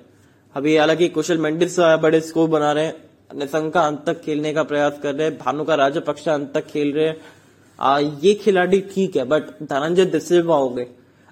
अभी 0.55 0.75
हालाँकि 0.77 1.07
कुशल 1.09 1.38
मेंडिस 1.38 1.79
बड़े 2.01 2.19
स्कोर 2.21 2.47
बना 2.50 2.71
रहे 2.71 2.85
हैं। 2.85 2.93
निशंका 3.31 3.81
अंत 3.81 4.03
तक 4.05 4.21
खेलने 4.21 4.53
का 4.53 4.63
प्रयास 4.63 5.00
कर 5.03 5.15
रहे 5.15 5.27
हैं। 5.27 5.38
भानु 5.38 5.63
का 5.63 5.75
राजपक्षा 5.75 6.33
अंत 6.33 6.51
तक 6.53 6.67
खेल 6.67 6.93
रहे 6.93 7.07
हैं। 7.07 7.17
आ, 7.79 8.00
ये 8.00 8.33
खिलाड़ी 8.33 8.79
ठीक 8.93 9.15
है 9.17 9.24
बट 9.25 9.50
धनंजय 9.63 10.05
दिसिल्वा 10.05 10.57
हो 10.57 10.69
गए। 10.69 10.88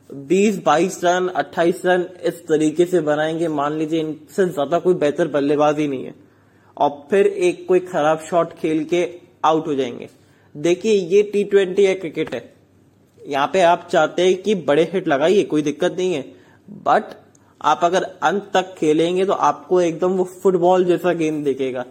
बीस 0.10 0.62
बाईस 0.64 1.00
रन 1.04 1.28
अट्ठाईस 1.36 1.82
रन 1.86 2.06
इस 2.24 2.46
तरीके 2.48 2.86
से 2.86 3.02
बनाएँगे। 3.02 3.48
मान 3.50 3.78
लीजिए 3.78 4.00
इनसे 4.00 4.46
ज़्यादा 4.46 4.80
कोई 4.80 4.94
बेहतर 4.96 5.28
बल्लेबाज 5.30 5.80
ही 5.80 5.88
नहीं 5.88 6.06
है। 6.06 6.14
और 6.78 7.08
फिर 7.12 7.28
एक 7.28 7.68
कोई 7.68 7.80
खराब 7.82 8.28
शॉट 8.30 8.54
खेल 8.54 8.84
के 8.84 9.08
आउट 9.46 9.68
हो 9.68 9.76
जाएँगे। 9.76 10.10
देखिए 10.56 10.94
ये 10.94 11.24
टी 11.24 11.44
ट्वेंटी 11.46 11.86
है 11.86 11.96
क्रिकेट 11.96 12.36
है। 12.36 12.44
यहाँ 13.20 13.50
पे 13.54 13.62
आप 13.64 13.88
चाहते 13.92 14.22
हैं 14.22 14.42
कि 14.42 14.56
बड़े 14.64 14.90
हिट 14.94 15.08
लगाइए 15.08 15.44
कोई 15.46 15.62
दिक्कत 15.62 15.96
नहीं 15.98 16.14
है। 16.14 16.22
बट 16.84 17.22
आप 17.64 17.80
अगर 17.84 18.04
अंत 18.24 18.50
तक 18.54 18.74
खेलेंगे 18.78 19.26
तो 19.26 19.34
आपको 19.34 19.82
एकदम 19.82 20.12
वो 20.12 20.24
फुटबॉल 20.44 20.86
जैसा 20.86 21.14
गेम 21.14 21.44
दिखेगा। 21.44 21.86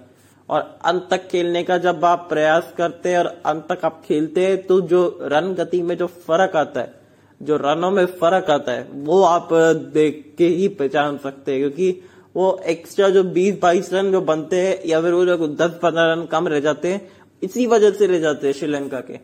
और 0.48 0.78
अंत 0.84 1.06
तक 1.10 1.28
खेलने 1.28 1.62
का 1.62 1.78
जब 1.78 2.04
आप 2.04 2.26
प्रयास 2.28 2.72
करते 2.76 3.08
हैं 3.08 3.18
और 3.18 3.26
अंत 3.46 3.66
तक 3.72 3.84
आप 3.84 4.02
खेलते 4.06 4.46
हैं 4.46 4.62
तो 4.62 4.80
जो 4.80 5.18
रन 5.22 5.54
गति 5.54 5.82
में 5.82 5.96
जो 5.96 6.06
फ़र्क 6.06 6.56
आता 6.56 6.80
है, 6.80 6.94
जो 7.42 7.56
रनों 7.56 7.90
में 7.90 8.06
फ़र्क 8.06 8.50
आता 8.50 8.72
है, 8.72 8.88
वो 8.92 9.22
आप 9.22 9.48
देख 9.94 10.34
के 10.38 10.46
ही 10.46 10.68
पहचान 10.68 11.18
सकते 11.18 11.52
हैं। 11.52 11.60
क्योंकि 11.60 12.02
वो 12.36 12.60
एक्स्ट्रा 12.66 13.08
जो 13.08 13.22
20 13.22 13.60
22 13.60 13.92
रन 13.92 14.12
जो 14.12 14.20
बनते 14.20 14.56
हैं, 14.56 14.78
या 14.86 15.00
फिर 15.00 15.12
वो 15.12 15.26
जो 15.26 15.48
दस 15.48 15.70
पंद्रह 15.82 16.12
रन 16.12 16.24
कम 16.24 16.48
रह 16.48 16.60
जाते 16.60 16.88
हैं, 16.88 17.12
इसी 17.42 17.66
वजह 17.66 17.90
से 17.90 18.06
रह 18.06 18.18
जाते 18.18 18.46
हैं 18.46 18.54
श्रीलंका 18.54 19.00
के। 19.00 19.16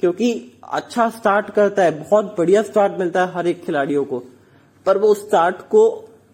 क्योंकि 0.00 0.52
अच्छा 0.72 1.10
स्टार्ट 1.10 1.50
करता 1.50 1.82
है, 1.82 1.90
बहुत 1.90 2.34
बढ़िया 2.38 2.62
स्टार्ट 2.62 2.92
मिलता 2.98 3.24
है 3.24 3.32
हर 3.32 3.46
एक 3.46 3.64
खिलाड़ियों 3.64 4.04
को। 4.04 4.22
पर 4.86 4.98
वो 4.98 5.12
स्टार्ट 5.14 5.56
को, 5.68 5.84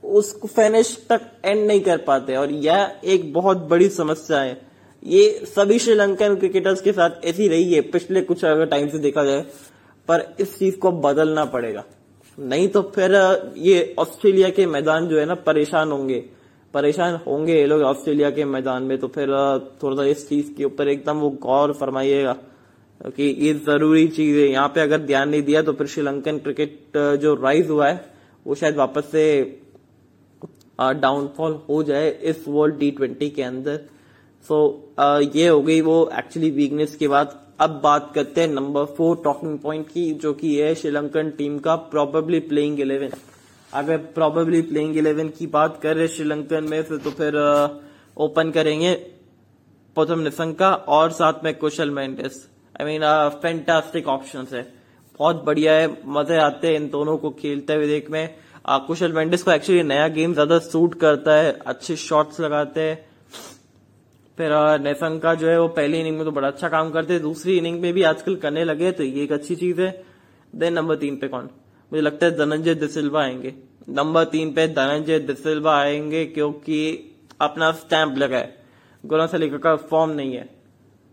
उस 0.05 0.35
फिनिश 0.47 0.97
तक 1.11 1.21
एंड 1.45 1.67
नहीं 1.67 1.81
कर 1.81 1.97
पाते। 1.99 2.37
और 2.37 2.53
यह 2.53 3.01
एक 3.05 3.33
बहुत 3.33 3.59
बड़ी 3.71 3.89
समस्या 3.91 4.41
है। 4.41 4.61
ये 5.03 5.29
सभी 5.47 5.79
श्रीलंकन 5.79 6.35
क्रिकेटर्स 6.37 6.81
के 6.81 6.93
साथ 6.93 7.25
ऐसी 7.25 7.49
रही 7.49 7.73
है, 7.73 7.81
पिछले 7.83 8.21
कुछ 8.23 8.45
अगर 8.45 8.67
टाइम 8.67 8.89
से 8.89 8.99
देखा 8.99 9.25
जाए, 9.25 9.45
पर 10.09 10.25
इस 10.41 10.59
चीज़ 10.59 10.77
को 10.77 10.93
बदलना 11.01 11.45
पड़ेगा। 11.47 11.85
नहीं 12.39 12.69
तो 12.69 12.83
फिर 12.95 13.15
ये 13.59 13.95
ऑस्ट्रेलिया 13.99 14.49
के 14.51 14.67
मैदान 14.67 15.09
जो 15.09 15.19
है 15.19 15.25
ना, 15.27 15.35
परेशान 15.37 15.91
होंगे। 15.91 16.25
परेशान 16.75 17.15
होंगे 17.27 17.55
ये 17.55 17.67
लोग 17.67 17.83
ऑस्ट्रेलिया 17.83 18.31
के 18.31 18.45
मैदान 18.47 18.83
में 18.83 18.97
तो 18.99 19.09
फिर 19.09 19.29
थोड़ा 19.83 19.97
सा 19.97 20.05
इस 20.05 20.29
चीज़ 20.29 20.53
के 20.55 20.65
ऊपर 20.65 20.89
एकदम 20.89 21.19
वो 21.19 21.31
गौर 21.43 21.73
फरमाइएगा 21.73 22.33
कि 23.07 23.25
ये 23.41 23.53
ज़रूरी 23.67 24.07
चीज़ 24.09 24.37
है। 24.39 24.49
यहाँ 24.49 24.69
पे 24.69 24.81
अगर 24.81 25.01
ध्यान 25.01 25.29
नहीं 25.29 25.43
दिया 25.43 25.63
तो 25.63 25.73
फिर 25.73 25.87
श्रीलंकन 25.87 26.39
क्रिकेट 26.39 26.97
जो 27.21 27.35
राइज 27.35 27.71
हुआ 27.71 27.89
है 27.89 28.18
वो 28.49 28.55
शायद 28.55 28.77
वापस 28.77 29.11
से 29.13 29.25
डाउनफॉल 30.79 31.61
हो 31.69 31.83
जाए 31.83 32.11
इस 32.11 32.45
वर्ल्ड 32.49 32.79
टी 32.79 32.91
ट्वेंटी 32.91 33.29
के 33.31 33.43
अंदर। 33.43 33.77
सो 34.45 34.57
so, 34.99 35.37
ये 35.37 35.49
हो 35.49 35.61
गई 35.63 35.81
वो 35.81 36.11
एक्चुअली 36.19 36.51
वीकनेस 36.51 36.97
के 36.97 37.09
बाद। 37.09 37.39
अब 37.61 37.71
बात 37.83 38.11
करते 38.15 38.41
हैं 38.41 38.49
नंबर 38.49 38.85
फोर 38.97 39.21
टॉकिंग 39.25 39.59
पॉइंट 39.59 39.89
की 39.89 40.11
जो 40.15 40.33
कि 40.35 40.55
है 40.57 40.75
श्रीलंकन 40.75 41.31
टीम 41.31 41.59
का 41.59 41.75
प्रॉबेबली 41.93 42.41
प्लेइंग 42.41 42.81
इलेवन 42.81 43.11
अगर 43.73 43.97
प्रॉबेबली 44.15 44.61
प्लेइंग 44.63 44.97
इलेवन 44.97 45.29
की 45.29 45.47
बात 45.49 45.81
कर 45.83 45.97
रहे 45.97 46.09
श्रीलंकन 46.09 46.65
में 46.65 46.83
फिर 46.83 46.99
तो 46.99 47.11
फिर 47.11 47.37
ओपन 48.17 48.51
करेंगे 48.51 48.95
प्रथम 49.97 50.21
निशंका 50.21 50.73
और 50.89 51.11
साथ 51.11 51.45
में 51.45 51.55
Kusal 51.59 51.91
Mendis 51.91 52.45
I 52.81 52.87
mean 52.87 53.03
fantastic 53.43 54.09
option 54.09 54.47
है। 54.53 54.63
बहुत 55.21 55.45
बढ़िया 55.45 55.73
है, 55.73 55.89
मज़े 56.07 56.37
आते 56.39 56.69
हैं 56.69 56.75
इन 56.75 56.89
दोनों 56.91 57.17
को 57.19 57.31
खेलते 57.33 57.75
हुए 57.75 57.87
देख 57.87 58.11
में 58.11 58.35
कुशल 58.87 59.13
मेंडिस 59.13 59.43
को 59.43 59.51
एक्चुअली 59.51 59.83
नया 59.83 60.09
गेम 60.09 60.33
ज़्यादा 60.35 60.59
सूट 60.61 60.95
करता 60.95 61.35
है, 61.35 61.53
अच्छे 61.67 61.97
शॉट्स 61.97 62.41
लगाते 62.41 62.81
हैं। 62.81 62.97
फिर 64.39 64.53
नेसंका 64.81 65.35
जो 65.35 65.49
है, 65.49 65.61
वो 65.61 65.69
पहली 65.69 66.01
इनिंग 66.01 66.17
में 66.17 66.25
तो 66.25 66.31
बड़ा 66.31 66.49
अच्छा 66.49 66.69
काम 66.69 66.91
करते 66.91 67.13
हैं, 67.13 67.23
दूसरी 67.23 67.57
इनिंग 67.59 67.81
में 67.81 67.93
भी 67.93 68.03
आजकल 68.03 68.37
करने 68.37 68.65
लगे 68.65 68.93
तो 68.93 69.05
ये 69.05 69.23
एक 69.23 69.33
अच्छी 69.33 69.57
चीज़ 69.57 69.81
है। 69.81 69.91
देन 70.53 70.73
नंबर 70.73 70.97
तीन 70.97 71.17
पे 71.17 71.29
कौन? 71.29 71.49
मुझे 71.93 72.03
लगता 72.03 72.27
है 72.27 72.37
धनंजय 72.37 72.75
दिसिल्वा 72.77 73.23
आएँगे। 73.23 73.55
नंबर 73.91 74.25
तीन 74.27 74.53
पे 74.53 74.67
धनंजय 74.69 75.19
दिसिल्वा 75.21 75.77
आएँगे, 75.77 76.25
क्योंकि 76.27 76.79
अपना 77.41 77.71
स्टैंप 77.73 78.17
लगा 78.19 78.37
है। 78.37 78.57
गुना 79.05 79.27
का 79.59 79.75
फॉर्म 79.77 80.11
नहीं 80.13 80.35
है। 80.35 80.49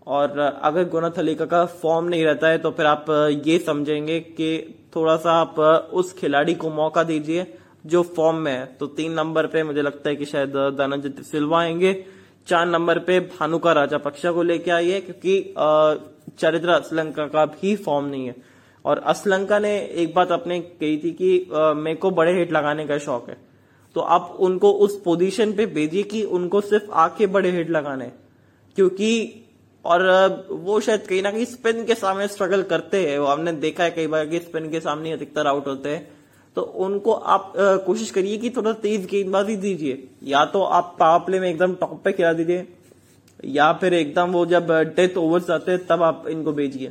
और 0.08 0.40
अगर 0.40 0.88
गुना 0.90 1.10
थलीका 1.10 1.46
का 1.46 1.66
फॉर्म 1.66 2.08
नहीं 2.08 2.24
रहता 2.26 2.48
है 2.48 2.58
तो 2.58 2.72
फिर 2.72 2.86
आप 2.86 3.06
ये 3.46 3.58
समझेंगे 3.60 4.20
कि 4.20 4.76
थोड़ा 4.96 5.16
सा 5.18 5.32
आप 5.32 5.60
उस 5.94 6.14
खिलाड़ी 6.14 6.54
को 6.54 6.70
मौका 6.70 7.04
दीजिए 7.04 7.46
जो 7.86 8.02
फॉर्म 8.16 8.38
में 8.38 8.52
है। 8.52 8.66
तो 8.80 8.88
तीन 8.88 9.12
नंबर 9.12 9.48
पे 9.48 9.64
मुझे 9.64 9.82
लगता 9.82 10.10
है 10.10 10.16
कि 10.16 10.26
शायद 10.26 10.50
धनंजय 10.50 11.24
सिल्वा 11.24 11.62
आएँगे। 11.62 11.94
चार 12.48 12.66
नंबर 12.66 13.00
पे 13.00 13.20
भानुका 13.20 13.72
राजा 13.72 13.98
पक्षा 13.98 14.32
को 14.32 14.44
लेके 14.44 14.72
आइए, 14.72 15.00
क्योंकि 15.02 15.54
चरित्र 16.40 16.70
असलंका 16.70 17.26
का 17.28 17.46
भी 17.46 17.76
फॉर्म 17.76 18.06
नहीं 18.06 18.28
है। 18.28 18.36
और 18.86 18.98
असलंका 18.98 19.60
ने 19.60 19.78
एक 19.78 20.14
बात 20.16 20.32
अपने 20.32 20.60
कही 20.60 20.98
थी 20.98 21.12
कि 21.12 21.48
मेरे 21.54 21.96
को 21.96 22.12
बड़े 22.12 22.34
हिट 22.34 22.52
लगाने 22.54 22.86
का 22.86 22.98
शौक 22.98 23.30
है। 23.30 23.38
तो 23.96 24.02
आप 24.02 24.36
उनको 24.40 24.72
उस 24.72 25.02
पोजीशन 25.02 25.54
पे 25.54 25.66
भेजिए 25.66 26.04
कि 26.04 26.24
उनको 26.24 26.62
सिर्फ़ 26.62 26.92
आके 26.92 27.28
बड़े 27.28 27.52
हिट 27.52 27.70
लगाने 27.70 28.12
क्योंकि 28.78 29.42
और 29.86 30.48
वो 30.52 30.80
शायद 30.80 31.02
कहीं 31.02 31.22
ना 31.24 31.32
कहीं 31.32 31.46
स्पिन 31.46 31.84
के 31.86 31.96
सामने 31.96 32.28
स्ट्रगल 32.28 32.64
करते 32.64 33.06
हैं। 33.08 33.18
वो 33.20 33.26
हमने 33.26 33.52
देखा 33.54 33.84
है 33.84 33.92
कई 33.92 34.08
बार 34.08 34.26
कि 34.26 34.40
स्पिन 34.40 34.70
के 34.70 34.80
सामने 34.80 35.12
अधिकतर 35.12 35.48
आउट 35.48 35.68
होते 35.68 35.90
हैं। 35.90 36.08
तो 36.58 36.62
उनको 36.62 37.12
आप 37.12 37.54
कोशिश 37.58 38.12
करिए 38.12 38.38
कि 38.38 38.50
थोड़ा 38.50 38.74
तेज 38.74 39.06
गेंदबाजी 39.06 39.56
दीजिए। 39.58 40.08
या 40.24 40.44
तो 40.46 40.62
आप 40.64 40.96
पावर 41.00 41.20
प्ले 41.20 41.40
में 41.40 41.50
एकदम 41.50 41.74
टॉप 41.74 42.02
पे 42.04 42.12
खिला 42.12 42.34
दीजिए। 42.34 42.68
या 43.46 43.72
फिर 43.74 43.94
एकदम 43.94 44.32
वो 44.32 44.46
जब 44.46 44.72
डेथ 44.96 45.18
ओवर्स 45.18 45.50
आते 45.50 45.72
हैं, 45.72 45.86
तब 45.88 46.04
आप 46.04 46.26
इनको 46.28 46.52
भेजिए। 46.52 46.88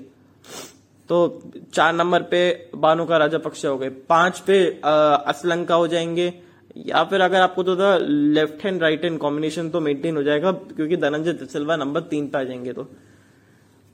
तो 1.09 1.43
चार 1.75 1.93
नंबर 1.93 2.23
पे 2.23 2.71
बानो 2.75 3.05
का 3.07 3.17
राजा 3.17 3.39
पक्ष 3.39 3.65
हो 3.67 3.77
गए। 3.79 3.89
पाँच 3.89 4.39
पे 4.41 4.65
असलंका 4.85 5.75
हो 5.75 5.87
जाएँगे। 5.89 6.33
या 6.77 7.03
फिर 7.05 7.21
अगर 7.21 7.41
आपको 7.41 7.63
तो 7.63 7.77
था 7.77 7.97
left 7.99 8.65
hand 8.65 8.83
right 8.83 9.05
hand 9.05 9.19
combination 9.19 9.69
तो 9.71 9.81
मेंटेन 9.81 10.17
हो 10.17 10.23
जाएगा, 10.23 10.53
क्योंकि 10.53 10.97
धनंजय 10.97 11.47
सिल्वा 11.47 11.77
नंबर 11.77 12.01
तीन 12.03 12.27
पे 12.29 12.39
आ 12.39 12.43
जाएँगे 12.43 12.73
तो। 12.73 12.85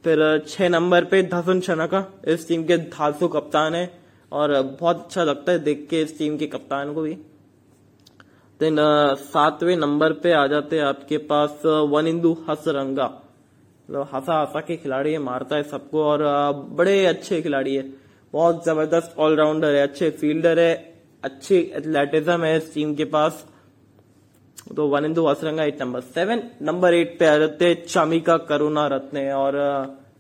फिर 0.05 0.45
छह 0.49 0.69
नंबर 0.69 1.05
पे 1.05 1.23
धसन 1.23 1.61
शनका, 1.61 2.05
इस 2.29 2.49
टीम 2.49 2.65
के 2.65 2.77
धासु 2.79 3.29
कप्तान 3.29 3.75
है, 3.75 3.91
और 4.33 4.61
बहुत 4.81 5.05
अच्छा 5.05 5.25
लगता 5.25 5.53
है 5.53 5.59
देख 5.59 5.87
के 5.91 6.01
इस 6.03 6.19
टीम 6.19 6.37
के 6.39 6.47
कप्तान 6.47 6.93
को 6.95 7.03
भी। 7.03 7.15
देन 8.61 8.77
सातवें 9.19 9.77
नंबर 9.77 10.13
पे 10.13 10.33
आ 10.33 10.47
जाते 10.47 10.77
हैं 10.77 10.85
आपके 10.85 11.19
पास 11.19 11.63
वन 11.65 12.07
इंदू 12.07 12.37
हसरंगा। 12.49 13.07
मतलब 13.07 14.09
हंसा 14.15 14.41
हंसा 14.41 14.61
के 14.61 14.77
खिलाड़ी 14.77 15.13
है, 15.13 15.19
मारता 15.19 15.57
है 15.57 15.63
सबको, 15.63 16.05
और 16.05 16.23
बड़े 16.73 17.05
अच्छे 17.07 17.41
खिलाड़ी 17.43 17.75
है। 17.77 17.83
बहुत 18.33 18.65
ज़बरदस्त 18.65 19.15
ऑलराउंडर 19.19 19.75
है, 19.75 19.83
अच्छे 19.83 20.11
फील्डर 20.11 20.59
है 20.59 20.90
अच्छी 21.23 21.57
एथलेटिज्म 21.77 22.45
है 22.45 22.57
इस 22.57 22.73
टीम 22.75 22.95
के 22.95 23.05
पास। 23.07 23.45
तो 24.77 24.87
Wanindu 25.05 25.27
Hasaranga 25.27 25.65
at 25.65 25.81
number 25.83 26.01
seven 26.09 26.43
number 26.63 26.95
eight 26.95 27.19
पे 27.19 27.27
आ 27.27 27.37
जाते 27.39 27.67
हैं 27.67 27.85
चामिका 27.87 28.37
करुणा 28.49 28.87
रत्ने 28.87 29.31
और 29.35 29.57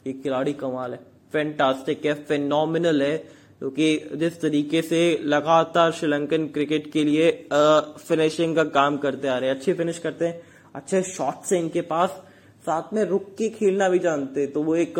ये 0.07 0.13
खिलाड़ी 0.15 0.53
कमाल 0.55 0.93
है। 0.93 1.01
फैंटास्टिक 1.33 2.07
है 2.07 2.15
फेनोमिनल 2.25 3.03
है 3.03 3.17
क्योंकि 3.59 3.89
जिस 4.15 4.41
तरीके 4.41 4.83
से 4.83 5.01
लगातार 5.25 5.93
श्रीलंकन 5.93 6.47
क्रिकेट 6.49 6.91
के 6.93 7.05
लिए 7.05 7.31
फिनिशिंग 7.51 8.57
का 8.57 8.65
काम 8.71 8.97
करते 8.99 9.29
आ 9.29 9.37
रहे 9.39 9.51
हैं। 9.51 9.57
अच्छी 9.57 9.73
फिनिश 9.73 9.99
करते 9.99 10.27
हैं। 10.27 10.41
अच्छे 10.75 11.03
शॉट 11.05 11.45
से 11.45 11.59
इनके 11.59 11.81
पास। 11.83 12.23
साथ 12.65 12.93
में 12.95 13.05
रुक 13.05 13.35
के 13.39 13.49
खेलना 13.51 13.89
भी 13.89 13.99
जानते 13.99 14.47
तो 14.47 14.63
वो 14.63 14.75
एक 14.77 14.99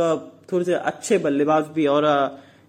थोड़े 0.53 0.65
से 0.65 0.75
अच्छे 0.75 1.19
बल्लेबाज 1.19 1.65
भी 1.75 1.87
और 1.87 2.05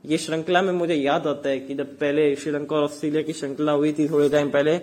ये 0.03 0.17
श्रृंखला 0.17 0.62
में 0.62 0.72
मुझे 0.74 0.96
याद 0.96 1.27
आता 1.27 1.50
है 1.50 1.60
कि 1.60 1.75
जब 1.75 1.98
पहले 1.98 2.36
श्रीलंका 2.36 2.75
और 2.75 2.84
ऑस्ट्रेलिया 2.84 3.22
की 3.22 3.34
श्रृंखला 3.34 3.72
हुई 3.74 3.91
थी 3.93 4.08
थोड़े 4.10 4.29
टाइम 4.29 4.50
पहले 4.50 4.77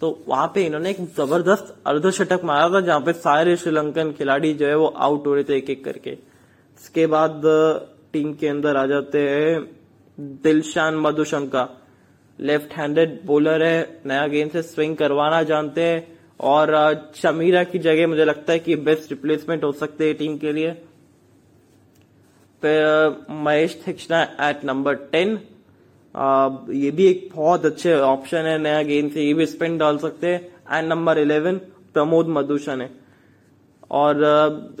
तो 0.00 0.08
वहाँ 0.28 0.46
पे 0.54 0.64
इन्होंने 0.66 0.90
एक 0.90 1.00
ज़बरदस्त 1.16 1.74
अर्धशतक 1.86 2.40
मारा 2.44 2.68
था, 2.70 2.80
जहाँ 2.80 3.00
पे 3.00 3.12
सारे 3.14 3.56
श्रीलंकन 3.56 4.12
खिलाड़ी 4.18 4.52
जो 4.54 4.66
है 4.66 4.76
वो 4.76 4.86
आउट 4.86 5.26
हो 5.26 5.34
रहे 5.34 5.44
थे 5.44 5.56
एक 5.56 5.70
एक 5.70 5.84
करके। 5.84 6.10
इसके 6.10 7.06
बाद 7.08 7.42
टीम 8.12 8.32
के 8.34 8.48
अंदर 8.48 8.76
आ 8.76 8.86
जाते 8.86 9.18
हैं 9.20 9.60
Dilshan 10.42 10.96
Madushanka. 10.98 11.68
Left 12.38 12.72
handed 12.72 13.18
bowler 13.26 13.62
है, 13.62 14.00
नया 14.06 14.26
गेंद 14.28 14.50
से 14.50 14.62
स्विंग 14.64 14.96
करवाना 14.96 15.42
जानते 15.44 15.82
हैं, 15.82 16.06
और 16.40 17.12
शमीरा 17.16 17.64
की 17.64 17.78
जगह 17.80 18.06
मुझे 18.06 18.24
लगता 18.24 18.52
है 18.52 18.58
कि 18.58 18.76
बेस्ट 18.78 19.10
रिप्लेसमेंट 19.10 19.64
हो 19.64 19.72
सकते 19.74 20.06
हैं 20.06 20.16
टीम 20.16 20.36
के 20.38 20.52
लिए। 20.52 20.70
Mahesh 22.64 23.80
Theekshana 23.86 24.22
at 24.48 24.64
number 24.64 24.94
ten 25.12 25.38
ये 26.74 26.90
भी 26.90 27.06
एक 27.06 27.28
बहुत 27.34 27.66
अच्छे 27.66 27.94
ऑप्शन 27.94 28.46
है 28.46 28.58
नया 28.58 28.82
गेंद 28.82 29.10
से 29.12 29.22
ये 29.22 29.34
भी 29.34 29.46
स्पिन 29.46 29.76
डाल 29.78 29.98
सकते 29.98 30.26
हैं. 30.26 30.40
And 30.72 30.88
number 30.88 31.18
eleven 31.18 31.56
Pramod 31.94 32.28
Madushan 32.28 32.80
है. 32.80 32.90
और 33.90 34.14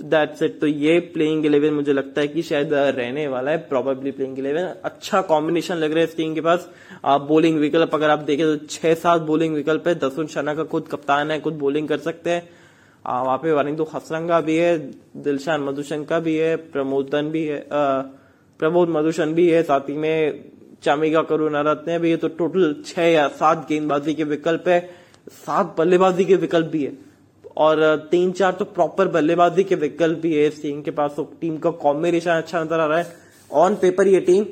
दैट्स 0.02 0.38
uh, 0.38 0.44
इट 0.44 0.58
तो 0.60 0.66
ये 0.66 0.98
प्लेइंग 1.12 1.46
इलेवन 1.46 1.74
मुझे 1.74 1.92
लगता 1.92 2.20
है 2.20 2.28
कि 2.28 2.42
शायद 2.42 2.72
रहने 2.74 3.26
वाला 3.28 3.50
है. 3.50 3.58
प्रोबेबली 3.68 4.10
प्लेइंग 4.10 4.38
इलेवन 4.38 4.74
अच्छा 4.84 5.20
कॉम्बिनेशन 5.22 5.74
लग 5.74 5.90
रहा 5.90 5.98
है 5.98 6.04
इस 6.04 6.16
टीम 6.16 6.34
के 6.34 6.40
पास. 6.40 6.68
आप 7.04 7.20
बोलिंग 7.20 7.58
विकल्प 7.58 7.94
अगर 7.94 8.10
आप 8.10 8.18
देखें 8.18 8.44
तो 8.46 8.66
छह 8.66 8.94
सात 8.94 9.22
बोलिंग 9.22 9.54
विकल्प 9.54 9.88
है. 9.88 9.94
दसुन 9.94 10.26
शर्मा 10.26 10.54
का 10.54 10.64
खुद 10.64 10.88
कप्तान 10.90 11.30
है 11.30 11.40
खुद 11.40 11.54
बोलिंग 11.58 11.88
कर 11.88 11.98
सकते 11.98 12.30
हैं. 12.30 12.48
वहाँ 13.04 13.36
पे 13.38 13.52
वरिंदु 13.52 13.86
हसरंगा 13.94 14.40
भी 14.40 14.56
है, 14.56 14.76
दिलशान 15.18 15.62
मधुशंका 15.62 16.18
भी 16.20 16.36
है 16.36 16.54
प्रमोदन 16.68 17.30
भी 17.30 17.44
है 17.44 17.66
प्रमोद 17.70 18.88
मधुशन 18.90 19.34
भी 19.34 19.48
है, 19.48 19.62
साथ 19.62 19.88
ही 19.88 19.96
में 19.96 20.44
चामिका 20.82 21.22
करुणा 21.24 21.60
रत्न 21.62 21.98
भी 21.98 22.10
है 22.10 22.16
तो 22.16 22.28
टोटल 22.30 22.74
छह 22.86 23.02
या 23.02 23.26
सात 23.34 23.66
गेंदबाजी 23.68 24.14
के 24.14 24.24
विकल्प 24.26 24.68
है, 24.68 24.80
सात 25.28 25.74
बल्लेबाजी 25.78 26.24
के 26.24 26.36
विकल्प 26.36 26.66
भी 26.66 26.84
है। 26.84 26.92
और 27.56 28.08
तीन 28.10 28.32
चार 28.32 28.52
तो 28.52 28.64
प्रॉपर 28.66 29.08
बल्लेबाजी 29.08 29.64
के 29.64 29.74
विकल्प 29.76 30.18
भी 30.18 30.34
है 30.34 30.48
टीम 30.52 30.82
के 30.82 30.90
पास 30.92 31.12
तो 31.16 31.22
टीम 31.40 31.56
का 31.58 31.70
कॉम्बिनेशन 31.78 32.30
अच्छा 32.32 32.62
नज़र 32.62 32.80
आ 32.80 32.86
रहा 32.86 32.98
है। 32.98 33.16
ऑन 33.50 33.74
पेपर 33.76 34.08
ये 34.08 34.20
टीम 34.20 34.46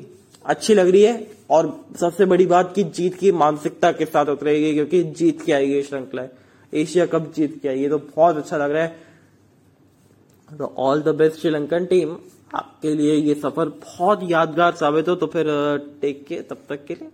अच्छी 0.45 0.75
लग 0.75 0.89
रही 0.89 1.03
है, 1.03 1.27
और 1.51 1.87
सबसे 2.01 2.25
बड़ी 2.27 2.47
बात 2.47 2.73
की 2.75 2.85
जीत 2.87 3.15
की 3.15 3.31
मानसिकता 3.35 3.93
के 3.93 4.05
साथ 4.07 4.27
उतरेगी, 4.29 4.73
क्योंकि 4.75 5.03
जीत 5.05 5.43
के 5.43 5.53
आएगी 5.53 5.83
श्रृंखला। 5.83 6.23
एशिया 6.73 7.07
कप 7.07 7.33
जीत 7.37 7.61
गया 7.63 7.73
ये 7.73 7.89
तो 7.89 7.99
बहुत 7.99 8.37
अच्छा 8.37 8.57
लग 8.57 8.71
रहा 8.71 8.83
है। 8.83 9.05
तो 10.51 10.75
all 10.79 11.03
the 11.03 11.15
best 11.15 11.41
Sri Lankan 11.41 11.87
team 11.87 12.17
आपके 12.55 12.95
लिए 12.95 13.15
ये 13.15 13.35
सफ़र 13.35 13.69
बहुत 13.69 14.21
यादगार 14.23 14.75
साबित 14.75 15.09
हो। 15.09 15.15
तो 15.15 15.27
फिर 15.27 15.47
टेक 16.01 16.25
के 16.27 16.41
तब 16.41 16.63
तक 16.69 16.85
के 16.85 16.95
लिए। 16.95 17.09